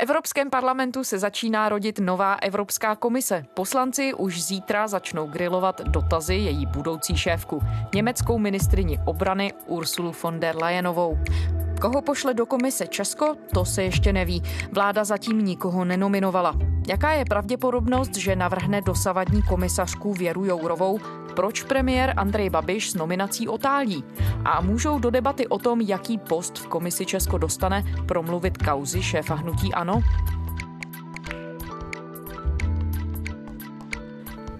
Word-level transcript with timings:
Evropském 0.00 0.50
parlamentu 0.50 1.04
se 1.04 1.18
začíná 1.18 1.68
rodit 1.68 1.98
nová 1.98 2.34
Evropská 2.34 2.96
komise. 2.96 3.44
Poslanci 3.54 4.14
už 4.14 4.42
zítra 4.42 4.88
začnou 4.88 5.26
grilovat 5.26 5.80
dotazy 5.80 6.34
její 6.34 6.66
budoucí 6.66 7.16
šéfku, 7.16 7.60
německou 7.94 8.38
ministrini 8.38 8.98
obrany 9.04 9.52
Ursulu 9.66 10.12
von 10.22 10.40
der 10.40 10.56
Leyenovou. 10.56 11.18
Koho 11.80 12.02
pošle 12.02 12.34
do 12.34 12.46
komise 12.46 12.86
Česko, 12.86 13.34
to 13.54 13.64
se 13.64 13.82
ještě 13.82 14.12
neví. 14.12 14.42
Vláda 14.72 15.04
zatím 15.04 15.44
nikoho 15.44 15.84
nenominovala. 15.84 16.54
Jaká 16.88 17.12
je 17.12 17.24
pravděpodobnost, 17.24 18.16
že 18.16 18.36
navrhne 18.36 18.82
dosavadní 18.82 19.42
komisařku 19.42 20.14
Věru 20.14 20.44
Jourovou? 20.44 20.98
Proč 21.36 21.62
premiér 21.62 22.14
Andrej 22.16 22.50
Babiš 22.50 22.90
s 22.90 22.94
nominací 22.94 23.48
otálí? 23.48 24.04
A 24.44 24.60
můžou 24.60 24.98
do 24.98 25.10
debaty 25.10 25.46
o 25.46 25.58
tom, 25.58 25.80
jaký 25.80 26.18
post 26.18 26.58
v 26.58 26.66
komisi 26.66 27.06
Česko 27.06 27.38
dostane, 27.38 27.84
promluvit 28.06 28.58
kauzy 28.58 29.02
šéfa 29.02 29.34
hnutí 29.34 29.74
ANO? 29.74 30.02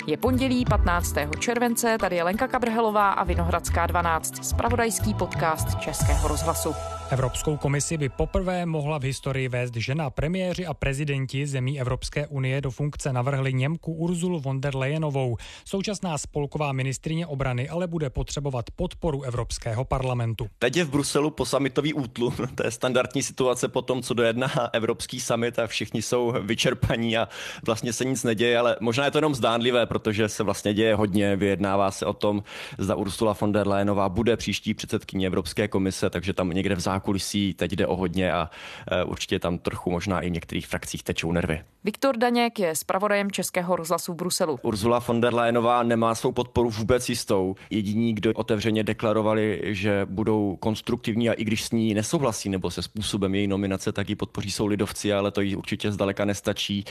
Je 0.07 0.17
pondělí 0.17 0.65
15. 0.65 1.15
července, 1.39 1.97
tady 2.01 2.17
je 2.17 2.23
Lenka 2.23 2.49
Kabrhelová 2.49 3.11
a 3.11 3.25
Vinohradská 3.25 3.87
12, 3.87 4.45
spravodajský 4.45 5.15
podcast 5.15 5.79
Českého 5.81 6.29
rozhlasu. 6.29 6.98
Evropskou 7.11 7.57
komisi 7.57 7.97
by 7.97 8.09
poprvé 8.09 8.67
mohla 8.67 8.99
v 8.99 9.03
historii 9.03 9.49
vést 9.49 9.77
žena. 9.77 10.11
Premiéři 10.11 10.67
a 10.67 10.75
prezidenti 10.75 11.47
zemí 11.47 11.81
Evropské 11.81 12.27
unie 12.27 12.61
do 12.61 12.71
funkce 12.71 13.13
navrhli 13.13 13.53
Němku 13.53 13.93
Urzulu 13.93 14.41
von 14.41 14.61
der 14.61 14.77
Leyenovou. 14.77 15.37
Současná 15.65 16.19
spolková 16.19 16.73
ministrině 16.73 17.27
obrany 17.27 17.69
ale 17.69 17.87
bude 17.87 18.11
potřebovat 18.11 18.65
podporu 18.77 19.23
Evropského 19.23 19.85
parlamentu. 19.85 20.47
Teď 20.59 20.77
je 20.77 20.85
v 20.85 20.91
Bruselu 20.91 21.31
po 21.31 21.47
samitový 21.47 21.95
útlu. 21.95 22.33
To 22.55 22.67
je 22.67 22.71
standardní 22.71 23.23
situace 23.23 23.69
po 23.69 23.83
tom, 23.83 24.03
co 24.03 24.15
dojedná 24.15 24.51
Evropský 24.73 25.21
summit 25.21 25.59
a 25.59 25.67
všichni 25.67 26.03
jsou 26.03 26.35
vyčerpaní 26.43 27.19
a 27.19 27.29
vlastně 27.67 27.93
se 27.93 28.05
nic 28.05 28.25
neděje, 28.25 28.59
ale 28.59 28.77
možná 28.81 29.05
je 29.05 29.11
to 29.11 29.19
jenom 29.19 29.35
zdánlivé, 29.35 29.87
protože 29.87 30.29
se 30.29 30.43
vlastně 30.43 30.75
děje 30.75 30.95
hodně. 30.95 31.37
Vyjednává 31.37 31.91
se 31.91 32.07
o 32.07 32.13
tom, 32.13 32.43
zda 32.79 32.95
Ursula 32.95 33.37
von 33.41 33.53
der 33.53 33.69
Leyenová 33.69 34.09
bude 34.09 34.37
příští 34.37 34.75
předsedkyně 34.75 35.27
Evropské 35.27 35.69
komise, 35.69 36.11
takže 36.11 36.33
tam 36.33 36.51
někde 36.51 36.75
v 36.75 36.81
zákulisí 36.99 37.55
teď 37.55 37.73
jde 37.73 37.87
o 37.87 37.97
hodně 37.97 38.33
a 38.33 38.51
e, 38.91 39.05
určitě 39.05 39.39
tam 39.39 39.59
trochu 39.59 39.91
možná 39.91 40.21
i 40.21 40.29
v 40.29 40.33
některých 40.33 40.67
frakcích 40.67 41.03
tečou 41.03 41.33
nervy. 41.33 41.63
Viktor 41.85 42.17
Daněk 42.17 42.59
je 42.59 42.77
zpravodajem 42.77 43.31
Českého 43.31 43.77
rozhlasu 43.77 44.13
v 44.13 44.17
Bruselu. 44.17 44.59
Ursula 44.63 44.99
von 44.99 45.21
der 45.21 45.35
Leyenová 45.35 45.83
nemá 45.83 46.15
svou 46.15 46.33
podporu 46.33 46.71
vůbec 46.71 47.09
jistou. 47.09 47.55
Jediní, 47.71 48.15
kdo 48.15 48.33
otevřeně 48.35 48.85
deklarovali, 48.85 49.61
že 49.65 50.07
budou 50.11 50.57
konstruktivní 50.61 51.31
a 51.31 51.33
i 51.33 51.45
když 51.45 51.65
s 51.65 51.71
ní 51.71 51.95
nesouhlasí 51.95 52.49
nebo 52.49 52.71
se 52.71 52.83
způsobem 52.83 53.35
její 53.35 53.47
nominace, 53.47 53.93
tak 53.93 54.09
ji 54.09 54.17
podpoří 54.17 54.51
jsou 54.51 54.67
lidovci, 54.67 55.13
ale 55.13 55.31
to 55.31 55.41
jí 55.41 55.57
určitě 55.57 55.93
zdaleka 55.93 56.25
nestačí. 56.25 56.85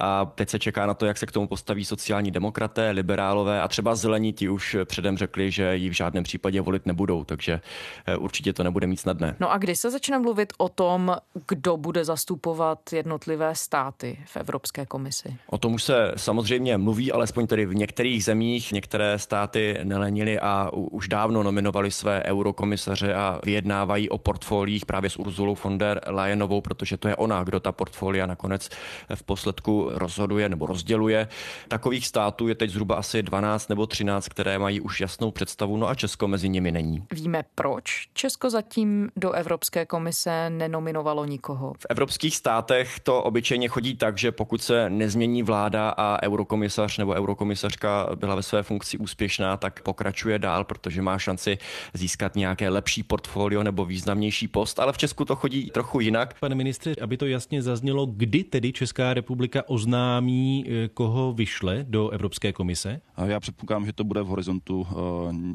A 0.00 0.24
teď 0.24 0.48
se 0.48 0.58
čeká 0.58 0.86
na 0.86 0.94
to, 0.94 1.06
jak 1.06 1.18
se 1.18 1.26
k 1.26 1.32
tomu 1.32 1.46
postaví 1.46 1.84
sociální 1.84 2.30
demokraté, 2.30 2.90
liberálové 2.90 3.62
a 3.62 3.68
třeba 3.68 3.94
zelení 3.94 4.32
ti 4.32 4.48
už 4.48 4.76
předem 4.84 5.18
řekli, 5.18 5.50
že 5.50 5.76
ji 5.76 5.90
v 5.90 5.92
žádném 5.92 6.24
případě 6.24 6.60
volit 6.60 6.86
nebudou, 6.86 7.24
takže 7.24 7.60
e, 8.06 8.16
určitě 8.16 8.52
to 8.52 8.62
nebude 8.64 8.86
mít 8.86 8.96
snadné. 8.96 9.36
No 9.40 9.52
a 9.52 9.53
kdy 9.58 9.76
se 9.76 9.90
začne 9.90 10.18
mluvit 10.18 10.52
o 10.58 10.68
tom, 10.68 11.16
kdo 11.48 11.76
bude 11.76 12.04
zastupovat 12.04 12.92
jednotlivé 12.92 13.54
státy 13.54 14.18
v 14.26 14.36
Evropské 14.36 14.86
komisi? 14.86 15.36
O 15.46 15.58
tom 15.58 15.74
už 15.74 15.82
se 15.82 16.12
samozřejmě 16.16 16.78
mluví, 16.78 17.12
alespoň 17.12 17.46
tedy 17.46 17.66
v 17.66 17.74
některých 17.74 18.24
zemích. 18.24 18.72
Některé 18.72 19.18
státy 19.18 19.78
nelenily 19.82 20.38
a 20.38 20.70
už 20.72 21.08
dávno 21.08 21.42
nominovali 21.42 21.90
své 21.90 22.22
eurokomisaře 22.22 23.14
a 23.14 23.40
vyjednávají 23.44 24.10
o 24.10 24.18
portfoliích 24.18 24.86
právě 24.86 25.10
s 25.10 25.16
Urzulou 25.16 25.56
von 25.64 25.78
der 25.78 26.00
Leyenovou, 26.06 26.60
protože 26.60 26.96
to 26.96 27.08
je 27.08 27.16
ona, 27.16 27.44
kdo 27.44 27.60
ta 27.60 27.72
portfolia 27.72 28.26
nakonec 28.26 28.68
v 29.14 29.22
posledku 29.22 29.90
rozhoduje 29.92 30.48
nebo 30.48 30.66
rozděluje. 30.66 31.28
Takových 31.68 32.06
států 32.06 32.48
je 32.48 32.54
teď 32.54 32.70
zhruba 32.70 32.96
asi 32.96 33.22
12 33.22 33.68
nebo 33.68 33.86
13, 33.86 34.28
které 34.28 34.58
mají 34.58 34.80
už 34.80 35.00
jasnou 35.00 35.30
představu, 35.30 35.76
no 35.76 35.88
a 35.88 35.94
Česko 35.94 36.28
mezi 36.28 36.48
nimi 36.48 36.72
není. 36.72 37.06
Víme 37.12 37.44
proč 37.54 38.08
Česko 38.14 38.50
zatím 38.50 39.10
do 39.16 39.32
Evropské 39.44 39.86
komise 39.86 40.50
nenominovalo 40.50 41.24
nikoho? 41.24 41.72
V 41.78 41.86
evropských 41.90 42.36
státech 42.36 43.00
to 43.00 43.22
obyčejně 43.22 43.68
chodí 43.68 43.96
tak, 43.96 44.18
že 44.18 44.32
pokud 44.32 44.62
se 44.62 44.90
nezmění 44.90 45.42
vláda 45.42 45.88
a 45.88 46.22
eurokomisař 46.22 46.98
nebo 46.98 47.12
eurokomisařka 47.12 48.08
byla 48.14 48.34
ve 48.34 48.42
své 48.42 48.62
funkci 48.62 48.98
úspěšná, 48.98 49.56
tak 49.56 49.82
pokračuje 49.82 50.38
dál, 50.38 50.64
protože 50.64 51.02
má 51.02 51.18
šanci 51.18 51.58
získat 51.94 52.36
nějaké 52.36 52.68
lepší 52.68 53.02
portfolio 53.02 53.62
nebo 53.62 53.84
významnější 53.84 54.48
post, 54.48 54.80
ale 54.80 54.92
v 54.92 54.98
Česku 54.98 55.24
to 55.24 55.36
chodí 55.36 55.70
trochu 55.70 56.00
jinak. 56.00 56.34
Pane 56.40 56.54
ministře, 56.54 56.94
aby 57.02 57.16
to 57.16 57.26
jasně 57.26 57.62
zaznělo, 57.62 58.06
kdy 58.06 58.44
tedy 58.44 58.72
Česká 58.72 59.14
republika 59.14 59.68
oznámí, 59.68 60.64
eh, 60.66 60.88
koho 60.88 61.32
vyšle 61.32 61.84
do 61.88 62.10
Evropské 62.10 62.52
komise? 62.52 63.00
Já 63.26 63.40
předpokládám, 63.40 63.86
že 63.86 63.92
to 63.92 64.04
bude 64.04 64.22
v 64.22 64.26
horizontu 64.26 64.86
eh, 64.90 64.94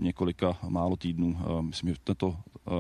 několika 0.02 0.58
málo 0.70 0.96
týdnů. 0.96 1.38
Eh, 1.40 1.62
myslím, 1.62 1.90
že 1.90 1.96
tato 2.04 2.36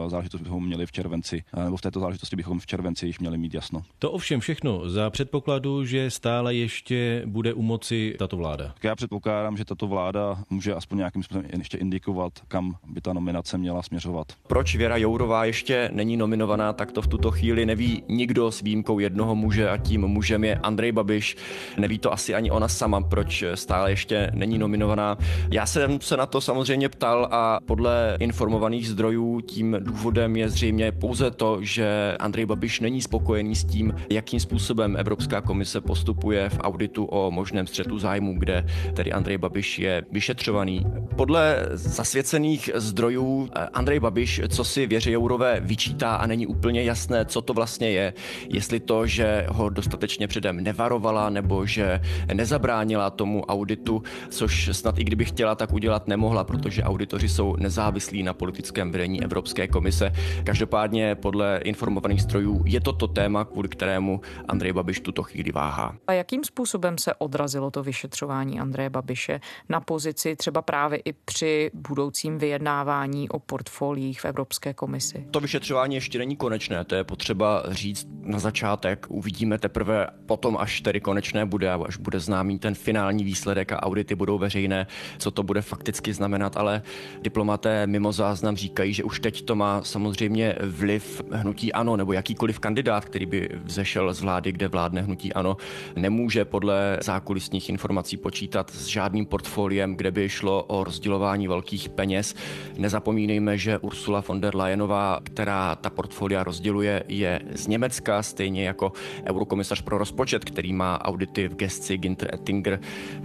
záležitost 0.07 0.41
bychom 0.41 0.65
měli 0.65 0.85
v 0.85 0.91
červenci, 0.91 1.43
nebo 1.63 1.77
v 1.77 1.81
této 1.81 1.99
záležitosti 1.99 2.35
bychom 2.35 2.59
v 2.59 2.65
červenci 2.65 3.05
již 3.05 3.19
měli 3.19 3.37
mít 3.37 3.53
jasno. 3.53 3.81
To 3.99 4.11
ovšem 4.11 4.39
všechno 4.39 4.89
za 4.89 5.09
předpokladu, 5.09 5.85
že 5.85 6.11
stále 6.11 6.55
ještě 6.55 7.23
bude 7.25 7.53
u 7.53 7.61
moci 7.61 8.15
tato 8.19 8.37
vláda. 8.37 8.67
Tak 8.73 8.83
já 8.83 8.95
předpokládám, 8.95 9.57
že 9.57 9.65
tato 9.65 9.87
vláda 9.87 10.43
může 10.49 10.73
aspoň 10.73 10.97
nějakým 10.97 11.23
způsobem 11.23 11.45
ještě 11.57 11.77
indikovat, 11.77 12.33
kam 12.47 12.75
by 12.87 13.01
ta 13.01 13.13
nominace 13.13 13.57
měla 13.57 13.83
směřovat. 13.83 14.27
Proč 14.47 14.75
Věra 14.75 14.97
Jourová 14.97 15.45
ještě 15.45 15.89
není 15.93 16.17
nominovaná, 16.17 16.73
tak 16.73 16.91
to 16.91 17.01
v 17.01 17.07
tuto 17.07 17.31
chvíli 17.31 17.65
neví 17.65 18.03
nikdo 18.07 18.51
s 18.51 18.61
výjimkou 18.61 18.99
jednoho 18.99 19.35
muže 19.35 19.69
a 19.69 19.77
tím 19.77 20.01
mužem 20.01 20.43
je 20.43 20.55
Andrej 20.55 20.91
Babiš. 20.91 21.37
Neví 21.77 21.99
to 21.99 22.13
asi 22.13 22.35
ani 22.35 22.51
ona 22.51 22.67
sama, 22.67 23.01
proč 23.01 23.43
stále 23.55 23.91
ještě 23.91 24.31
není 24.33 24.57
nominovaná. 24.57 25.17
Já 25.51 25.65
jsem 25.65 26.01
se 26.01 26.17
na 26.17 26.25
to 26.25 26.41
samozřejmě 26.41 26.89
ptal 26.89 27.27
a 27.31 27.59
podle 27.65 28.17
informovaných 28.19 28.89
zdrojů 28.89 29.41
tím 29.41 29.78
důvodem 29.79 30.35
je 30.35 30.49
zřejmě 30.49 30.91
pouze 30.91 31.31
to, 31.31 31.57
že 31.61 32.15
Andrej 32.19 32.45
Babiš 32.45 32.79
není 32.79 33.01
spokojený 33.01 33.55
s 33.55 33.63
tím, 33.63 33.93
jakým 34.09 34.39
způsobem 34.39 34.97
Evropská 34.97 35.41
komise 35.41 35.81
postupuje 35.81 36.49
v 36.49 36.59
auditu 36.61 37.05
o 37.05 37.31
možném 37.31 37.67
střetu 37.67 37.99
zájmu, 37.99 38.39
kde 38.39 38.65
tedy 38.93 39.11
Andrej 39.11 39.37
Babiš 39.37 39.79
je 39.79 40.03
vyšetřovaný. 40.11 40.85
Podle 41.15 41.57
zasvěcených 41.73 42.69
zdrojů 42.75 43.49
eh, 43.55 43.67
Andrej 43.73 43.99
Babiš, 43.99 44.41
co 44.49 44.63
si 44.63 44.87
Věře 44.87 45.11
Jourové 45.11 45.59
vyčítá 45.59 46.15
a 46.15 46.25
není 46.27 46.47
úplně 46.47 46.83
jasné, 46.83 47.25
co 47.25 47.41
to 47.41 47.53
vlastně 47.53 47.91
je. 47.91 48.13
Jestli 48.49 48.79
to, 48.79 49.07
že 49.07 49.45
ho 49.49 49.69
dostatečně 49.69 50.27
předem 50.27 50.63
nevarovala 50.63 51.29
nebo 51.29 51.65
že 51.65 52.01
nezabránila 52.33 53.09
tomu 53.09 53.45
auditu, 53.45 54.03
což 54.29 54.69
snad 54.71 54.99
i 54.99 55.03
kdyby 55.03 55.25
chtěla, 55.25 55.55
tak 55.55 55.73
udělat 55.73 56.07
nemohla, 56.07 56.43
protože 56.43 56.83
auditoři 56.83 57.29
jsou 57.29 57.55
nezávislí 57.55 58.23
na 58.23 58.33
politickém 58.33 58.91
vedení 58.91 59.23
Evropské 59.23 59.58
komise. 59.67 60.11
Každopádně 60.43 61.15
podle 61.15 61.59
informovaných 61.63 62.21
strojů 62.21 62.63
je 62.65 62.81
to 62.81 62.93
to 62.93 63.07
téma, 63.07 63.45
kvůli 63.45 63.69
kterému 63.69 64.21
Andrej 64.47 64.73
Babiš 64.73 64.99
tuto 64.99 65.23
chvíli 65.23 65.51
váhá. 65.51 65.95
A 66.07 66.13
jakým 66.13 66.43
způsobem 66.43 66.97
se 66.97 67.13
odrazilo 67.13 67.71
to 67.71 67.83
vyšetřování 67.83 68.59
Andreje 68.59 68.89
Babiše 68.89 69.39
na 69.69 69.79
pozici 69.81 70.35
třeba 70.35 70.61
právě 70.61 70.99
i 71.05 71.13
při 71.13 71.71
budoucím 71.73 72.37
vyjednávání 72.37 73.29
o 73.29 73.39
portfoliích 73.39 74.21
v 74.21 74.25
Evropské 74.25 74.73
komisi? 74.73 75.25
To 75.31 75.39
vyšetřování 75.39 75.95
ještě 75.95 76.19
není 76.19 76.35
konečné, 76.35 76.85
to 76.85 76.95
je 76.95 77.03
potřeba 77.03 77.63
říct 77.69 78.07
na 78.23 78.39
začátek. 78.39 79.05
Uvidíme 79.09 79.57
teprve 79.57 80.07
potom, 80.25 80.57
až 80.57 80.81
tedy 80.81 81.01
konečné 81.01 81.45
bude, 81.45 81.71
až 81.71 81.97
bude 81.97 82.19
známý 82.19 82.59
ten 82.59 82.75
finální 82.75 83.23
výsledek 83.23 83.71
a 83.71 83.83
audity 83.83 84.15
budou 84.15 84.37
veřejné, 84.37 84.87
co 85.17 85.31
to 85.31 85.43
bude 85.43 85.61
fakticky 85.61 86.13
znamenat, 86.13 86.57
ale 86.57 86.81
diplomaté 87.21 87.87
mimo 87.87 88.11
záznam 88.11 88.55
říkají, 88.55 88.93
že 88.93 89.03
už 89.03 89.19
teď 89.19 89.45
to 89.49 89.55
má 89.55 89.83
samozřejmě 89.83 90.55
vliv 90.61 91.21
hnutí 91.31 91.73
ANO 91.73 91.97
nebo 91.97 92.13
jakýkoliv 92.13 92.59
kandidát, 92.59 93.05
který 93.05 93.25
by 93.25 93.49
vzešel 93.63 94.13
z 94.13 94.21
vlády, 94.21 94.51
kde 94.51 94.67
vládne 94.67 95.01
hnutí 95.01 95.33
ANO, 95.33 95.57
nemůže 95.95 96.45
podle 96.45 96.99
zákulisních 97.03 97.69
informací 97.69 98.17
počítat 98.17 98.71
s 98.71 98.85
žádným 98.85 99.25
portfoliem, 99.25 99.95
kde 99.95 100.11
by 100.11 100.29
šlo 100.29 100.63
o 100.63 100.83
rozdělování 100.83 101.47
velkých 101.47 101.89
peněz. 101.89 102.35
Nezapomínejme, 102.77 103.57
že 103.57 103.77
Ursula 103.77 104.23
von 104.27 104.41
der 104.41 104.55
Leyenová, 104.55 105.19
která 105.23 105.75
ta 105.75 105.89
portfolia 105.89 106.43
rozděluje, 106.43 107.03
je 107.07 107.41
z 107.55 107.67
Německa, 107.67 108.23
stejně 108.23 108.67
jako 108.67 108.91
eurokomisař 109.25 109.81
pro 109.81 109.97
rozpočet, 109.97 110.45
který 110.45 110.73
má 110.73 111.01
audity 111.05 111.47
v 111.47 111.55
gesci 111.55 111.97
Ginter 111.97 112.35
Ettinger. 112.35 112.79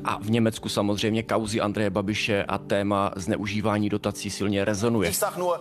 A 0.04 0.18
v 0.18 0.30
Německu 0.30 0.68
samozřejmě 0.68 1.22
kauzy 1.22 1.60
Andreje 1.60 1.90
Babiše 1.90 2.44
a 2.44 2.58
téma 2.58 3.12
zneužívání 3.16 3.88
dotací 3.88 4.30
silně 4.30 4.64
rezonuje. 4.64 5.10
Ich 5.10 5.16
sag 5.16 5.36
nur 5.36 5.60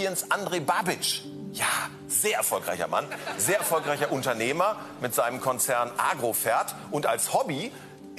Tschechiens 0.00 0.30
Andrej 0.30 0.60
Babiš. 0.60 1.24
Ja, 1.52 1.66
sehr 2.08 2.38
erfolgreicher 2.38 2.88
Mann, 2.88 3.04
sehr 3.36 3.58
erfolgreicher 3.58 4.10
Unternehmer 4.10 4.76
mit 5.02 5.14
seinem 5.14 5.40
Konzern 5.42 5.90
Agrofert 5.98 6.74
und 6.90 7.04
als 7.04 7.34
Hobby 7.34 7.70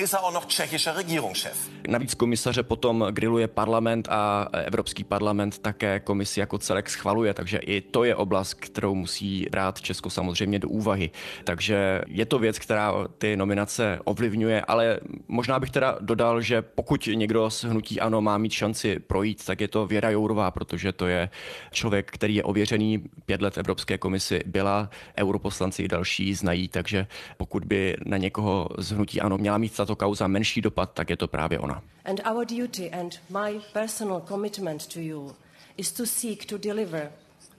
ist 0.02 0.14
er 0.14 0.24
auch 0.24 0.34
noch 0.34 0.46
tschechischer 0.46 0.96
Regierungschef. 0.96 1.70
Navíc 1.88 2.14
komisaře 2.14 2.64
potom 2.64 3.06
griluje 3.12 3.48
parlament 3.48 4.08
a 4.10 4.48
Evropský 4.54 5.04
parlament 5.04 5.58
také 5.58 6.00
komisi 6.00 6.40
jako 6.40 6.58
celek 6.58 6.90
schvaluje, 6.90 7.34
takže 7.34 7.58
i 7.58 7.82
to 7.82 8.04
je 8.04 8.16
oblast, 8.16 8.54
kterou 8.54 8.96
musí 8.96 9.48
brát 9.52 9.82
Česko 9.82 10.10
samozřejmě 10.10 10.60
do 10.60 10.70
úvahy. 10.70 11.12
Takže 11.44 12.02
je 12.08 12.26
to 12.26 12.40
věc, 12.40 12.60
která 12.60 12.94
ty 13.18 13.38
nominace 13.38 14.00
ovlivňuje, 14.04 14.62
ale 14.62 15.00
možná 15.28 15.60
bych 15.60 15.70
teda 15.70 15.98
dodal, 16.02 16.42
že 16.42 16.62
pokud 16.62 17.10
někdo 17.14 17.50
z 17.50 17.64
hnutí 17.64 18.00
ANO 18.00 18.22
má 18.22 18.38
mít 18.38 18.52
šanci 18.52 19.00
projít, 19.00 19.46
tak 19.46 19.62
je 19.62 19.68
to 19.68 19.88
Věra 19.88 20.10
Jourová, 20.10 20.52
protože 20.52 20.92
to 20.92 21.08
je 21.08 21.30
člověk, 21.72 22.12
který 22.12 22.36
je 22.36 22.44
ověřený 22.44 23.04
pět 23.26 23.42
let 23.42 23.58
Evropské 23.58 23.98
komisi 23.98 24.42
byla, 24.46 24.90
europoslanci 25.18 25.84
i 25.84 25.88
další 25.88 26.34
znají, 26.34 26.68
takže 26.68 27.08
pokud 27.38 27.66
by 27.66 27.98
na 28.06 28.18
někoho 28.18 28.70
z 28.78 28.92
hnutí 28.92 29.22
ANO 29.22 29.38
měla 29.38 29.58
mít 29.58 29.76
tato 29.76 29.91
kauza 29.96 30.28
menší 30.28 30.62
dopad, 30.62 30.92
tak 30.94 31.10
je 31.10 31.18
to 31.18 31.28
právě 31.28 31.60
ona. 31.60 31.82
And 32.06 32.22
our 32.32 32.46
duty 32.46 32.92
and 32.92 33.20
my 33.30 33.62
personal 33.74 34.22
commitment 34.28 34.88
to 34.88 35.00
you 35.00 35.36
is 35.78 35.92
to 35.92 36.06
seek 36.06 36.46
to 36.46 36.58
deliver 36.58 37.12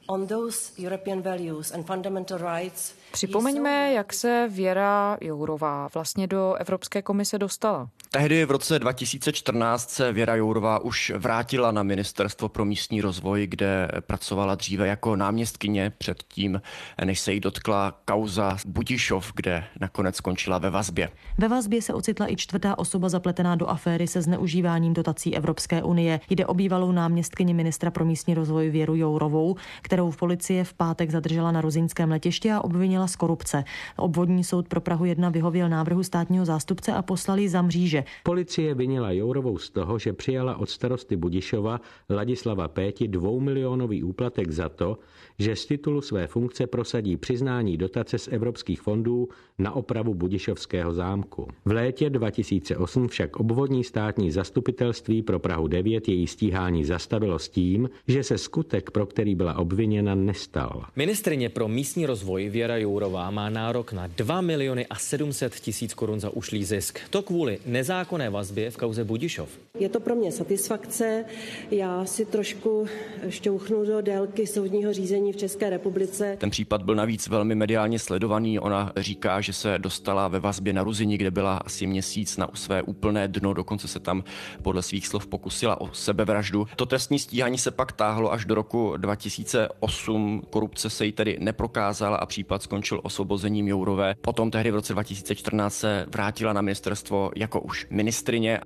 on 0.08 0.26
those 0.26 0.72
European 0.78 1.22
values 1.22 1.72
and 1.72 1.86
fundamental 1.86 2.38
rights 2.38 2.94
Připomeňme, 3.12 3.92
jak 3.92 4.12
se 4.12 4.48
Věra 4.50 5.16
Jourová 5.20 5.88
vlastně 5.94 6.26
do 6.26 6.54
Evropské 6.54 7.02
komise 7.02 7.38
dostala. 7.38 7.88
Tehdy 8.10 8.44
v 8.44 8.50
roce 8.50 8.78
2014 8.78 9.90
se 9.90 10.12
Věra 10.12 10.34
Jourová 10.34 10.78
už 10.78 11.12
vrátila 11.16 11.72
na 11.72 11.82
Ministerstvo 11.82 12.48
pro 12.48 12.64
místní 12.64 13.00
rozvoj, 13.00 13.46
kde 13.46 13.88
pracovala 14.00 14.54
dříve 14.54 14.86
jako 14.86 15.16
náměstkyně 15.16 15.92
předtím, 15.98 16.62
než 17.04 17.20
se 17.20 17.32
jí 17.32 17.40
dotkla 17.40 18.00
kauza 18.04 18.56
Budišov, 18.66 19.32
kde 19.34 19.64
nakonec 19.80 20.16
skončila 20.16 20.58
ve 20.58 20.70
vazbě. 20.70 21.10
Ve 21.38 21.48
vazbě 21.48 21.82
se 21.82 21.94
ocitla 21.94 22.32
i 22.32 22.36
čtvrtá 22.36 22.78
osoba 22.78 23.08
zapletená 23.08 23.54
do 23.54 23.66
aféry 23.66 24.06
se 24.06 24.22
zneužíváním 24.22 24.94
dotací 24.94 25.36
Evropské 25.36 25.82
unie. 25.82 26.20
Jde 26.30 26.46
o 26.46 26.54
bývalou 26.54 26.92
náměstkyni 26.92 27.54
ministra 27.54 27.90
pro 27.90 28.04
místní 28.04 28.34
rozvoj 28.34 28.70
Věru 28.70 28.94
Jourovou, 28.94 29.56
kterou 29.82 30.10
v 30.10 30.16
policie 30.16 30.64
v 30.64 30.74
pátek 30.74 31.10
zadržela 31.10 31.52
na 31.52 31.60
Rozinském 31.60 32.10
letišti 32.10 32.52
a 32.52 32.60
obvinila 32.60 33.01
z 33.06 33.16
korupce. 33.16 33.64
Obvodní 33.96 34.44
soud 34.44 34.68
pro 34.68 34.80
Prahu 34.80 35.04
1 35.04 35.28
vyhověl 35.28 35.68
návrhu 35.68 36.02
státního 36.02 36.44
zástupce 36.44 36.92
a 36.92 37.02
poslali 37.02 37.48
za 37.48 37.62
mříže. 37.62 38.04
Policie 38.22 38.74
vinila 38.74 39.12
Jourovou 39.12 39.58
z 39.58 39.70
toho, 39.70 39.98
že 39.98 40.12
přijala 40.12 40.56
od 40.56 40.70
starosty 40.70 41.16
Budišova 41.16 41.80
Ladislava 42.10 42.68
Péti 42.68 43.08
dvoumilionový 43.08 44.02
úplatek 44.02 44.50
za 44.50 44.68
to, 44.68 44.98
že 45.38 45.56
z 45.56 45.66
titulu 45.66 46.00
své 46.00 46.26
funkce 46.26 46.66
prosadí 46.66 47.16
přiznání 47.16 47.76
dotace 47.76 48.18
z 48.18 48.28
evropských 48.28 48.80
fondů 48.80 49.28
na 49.58 49.72
opravu 49.72 50.14
Budišovského 50.14 50.92
zámku. 50.94 51.48
V 51.64 51.72
létě 51.72 52.10
2008 52.10 53.08
však 53.08 53.36
obvodní 53.36 53.84
státní 53.84 54.30
zastupitelství 54.30 55.22
pro 55.22 55.38
Prahu 55.38 55.68
9 55.68 56.08
její 56.08 56.26
stíhání 56.26 56.84
zastavilo 56.84 57.38
s 57.38 57.48
tím, 57.48 57.90
že 58.08 58.22
se 58.22 58.38
skutek, 58.38 58.90
pro 58.90 59.06
který 59.06 59.34
byla 59.34 59.58
obviněna, 59.58 60.14
nestal. 60.14 60.84
Ministrině 60.96 61.48
pro 61.48 61.68
místní 61.68 62.06
rozvoj 62.06 62.48
Věra 62.48 62.76
Jourová 62.92 63.30
má 63.30 63.50
nárok 63.50 63.92
na 63.92 64.06
2 64.06 64.40
miliony 64.40 64.86
a 64.86 64.96
700 64.96 65.54
tisíc 65.54 65.94
korun 65.94 66.20
za 66.20 66.30
ušlý 66.30 66.64
zisk. 66.64 66.98
To 67.10 67.22
kvůli 67.22 67.58
nezákonné 67.66 68.30
vazbě 68.30 68.70
v 68.70 68.76
kauze 68.76 69.04
Budišov. 69.04 69.48
Je 69.78 69.88
to 69.88 70.00
pro 70.00 70.14
mě 70.14 70.32
satisfakce. 70.32 71.24
Já 71.70 72.04
si 72.04 72.24
trošku 72.24 72.86
šťouchnu 73.28 73.84
do 73.84 74.00
délky 74.00 74.46
soudního 74.46 74.92
řízení 74.92 75.32
v 75.32 75.36
České 75.36 75.70
republice. 75.70 76.36
Ten 76.40 76.50
případ 76.50 76.82
byl 76.82 76.94
navíc 76.94 77.28
velmi 77.28 77.54
mediálně 77.54 77.98
sledovaný. 77.98 78.58
Ona 78.58 78.92
říká, 78.96 79.40
že 79.40 79.52
se 79.52 79.78
dostala 79.78 80.28
ve 80.28 80.40
vazbě 80.40 80.72
na 80.72 80.82
Ruzini, 80.82 81.18
kde 81.18 81.30
byla 81.30 81.56
asi 81.56 81.86
měsíc 81.86 82.36
na 82.36 82.48
své 82.54 82.82
úplné 82.82 83.28
dno, 83.28 83.52
dokonce 83.52 83.88
se 83.88 84.00
tam 84.00 84.24
podle 84.62 84.82
svých 84.82 85.06
slov 85.06 85.26
pokusila 85.26 85.80
o 85.80 85.92
sebevraždu. 85.92 86.66
To 86.76 86.86
trestní 86.86 87.18
stíhání 87.18 87.58
se 87.58 87.70
pak 87.70 87.92
táhlo 87.92 88.32
až 88.32 88.44
do 88.44 88.54
roku 88.54 88.96
2008. 88.96 90.42
Korupce 90.50 90.90
se 90.90 91.06
jí 91.06 91.12
tedy 91.12 91.36
neprokázala 91.40 92.16
a 92.16 92.26
případ 92.26 92.62
skončil 92.62 92.81
osvobozením 92.90 93.68
Jourové. 93.68 94.14
Potom 94.20 94.50
tehdy 94.50 94.70
v 94.70 94.74
roce 94.74 94.92
2014 94.92 95.74
se 95.74 96.06
vrátila 96.08 96.52
na 96.52 96.60
ministerstvo 96.60 97.30
jako 97.36 97.60
už 97.60 97.86
ministrině. 97.90 98.60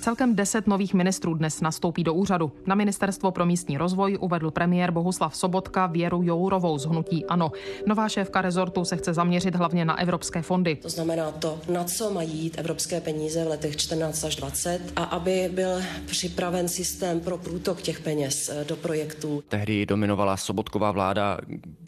Celkem 0.00 0.34
deset 0.34 0.66
nových 0.66 0.94
ministrů 0.94 1.34
dnes 1.34 1.60
nastoupí 1.60 2.04
do 2.04 2.14
úřadu. 2.14 2.52
Na 2.66 2.74
ministerstvo 2.74 3.30
pro 3.30 3.46
místní 3.46 3.78
rozvoj 3.78 4.18
uvedl 4.20 4.50
premiér 4.50 4.90
Bohuslav 4.90 5.36
Sobotka 5.36 5.86
Věru 5.86 6.22
Jourovou 6.22 6.78
z 6.78 6.84
hnutí 6.86 7.26
ANO. 7.26 7.52
Nová 7.86 8.08
šéfka 8.08 8.42
rezortu 8.42 8.84
se 8.84 8.96
chce 8.96 9.14
zaměřit 9.14 9.54
hlavně 9.54 9.84
na 9.84 10.00
evropské 10.00 10.42
fondy. 10.42 10.76
To 10.76 10.88
znamená 10.88 11.30
to, 11.30 11.60
na 11.72 11.84
co 11.84 12.10
mají 12.10 12.38
jít 12.38 12.58
evropské 12.58 13.00
peníze 13.00 13.44
v 13.44 13.48
letech 13.48 13.76
14 13.76 14.24
až 14.24 14.36
20 14.36 14.80
a 14.96 15.04
aby 15.04 15.50
byl 15.52 15.82
připraven 16.06 16.68
systém 16.68 17.20
pro 17.20 17.38
průtok 17.38 17.82
těch 17.82 18.00
peněz 18.00 18.48
eh, 18.48 18.64
do 18.64 18.76
projektů. 18.76 19.42
Tehdy 19.48 19.86
dominovala 19.86 20.36
Sobotková 20.36 20.92
vláda 20.92 21.38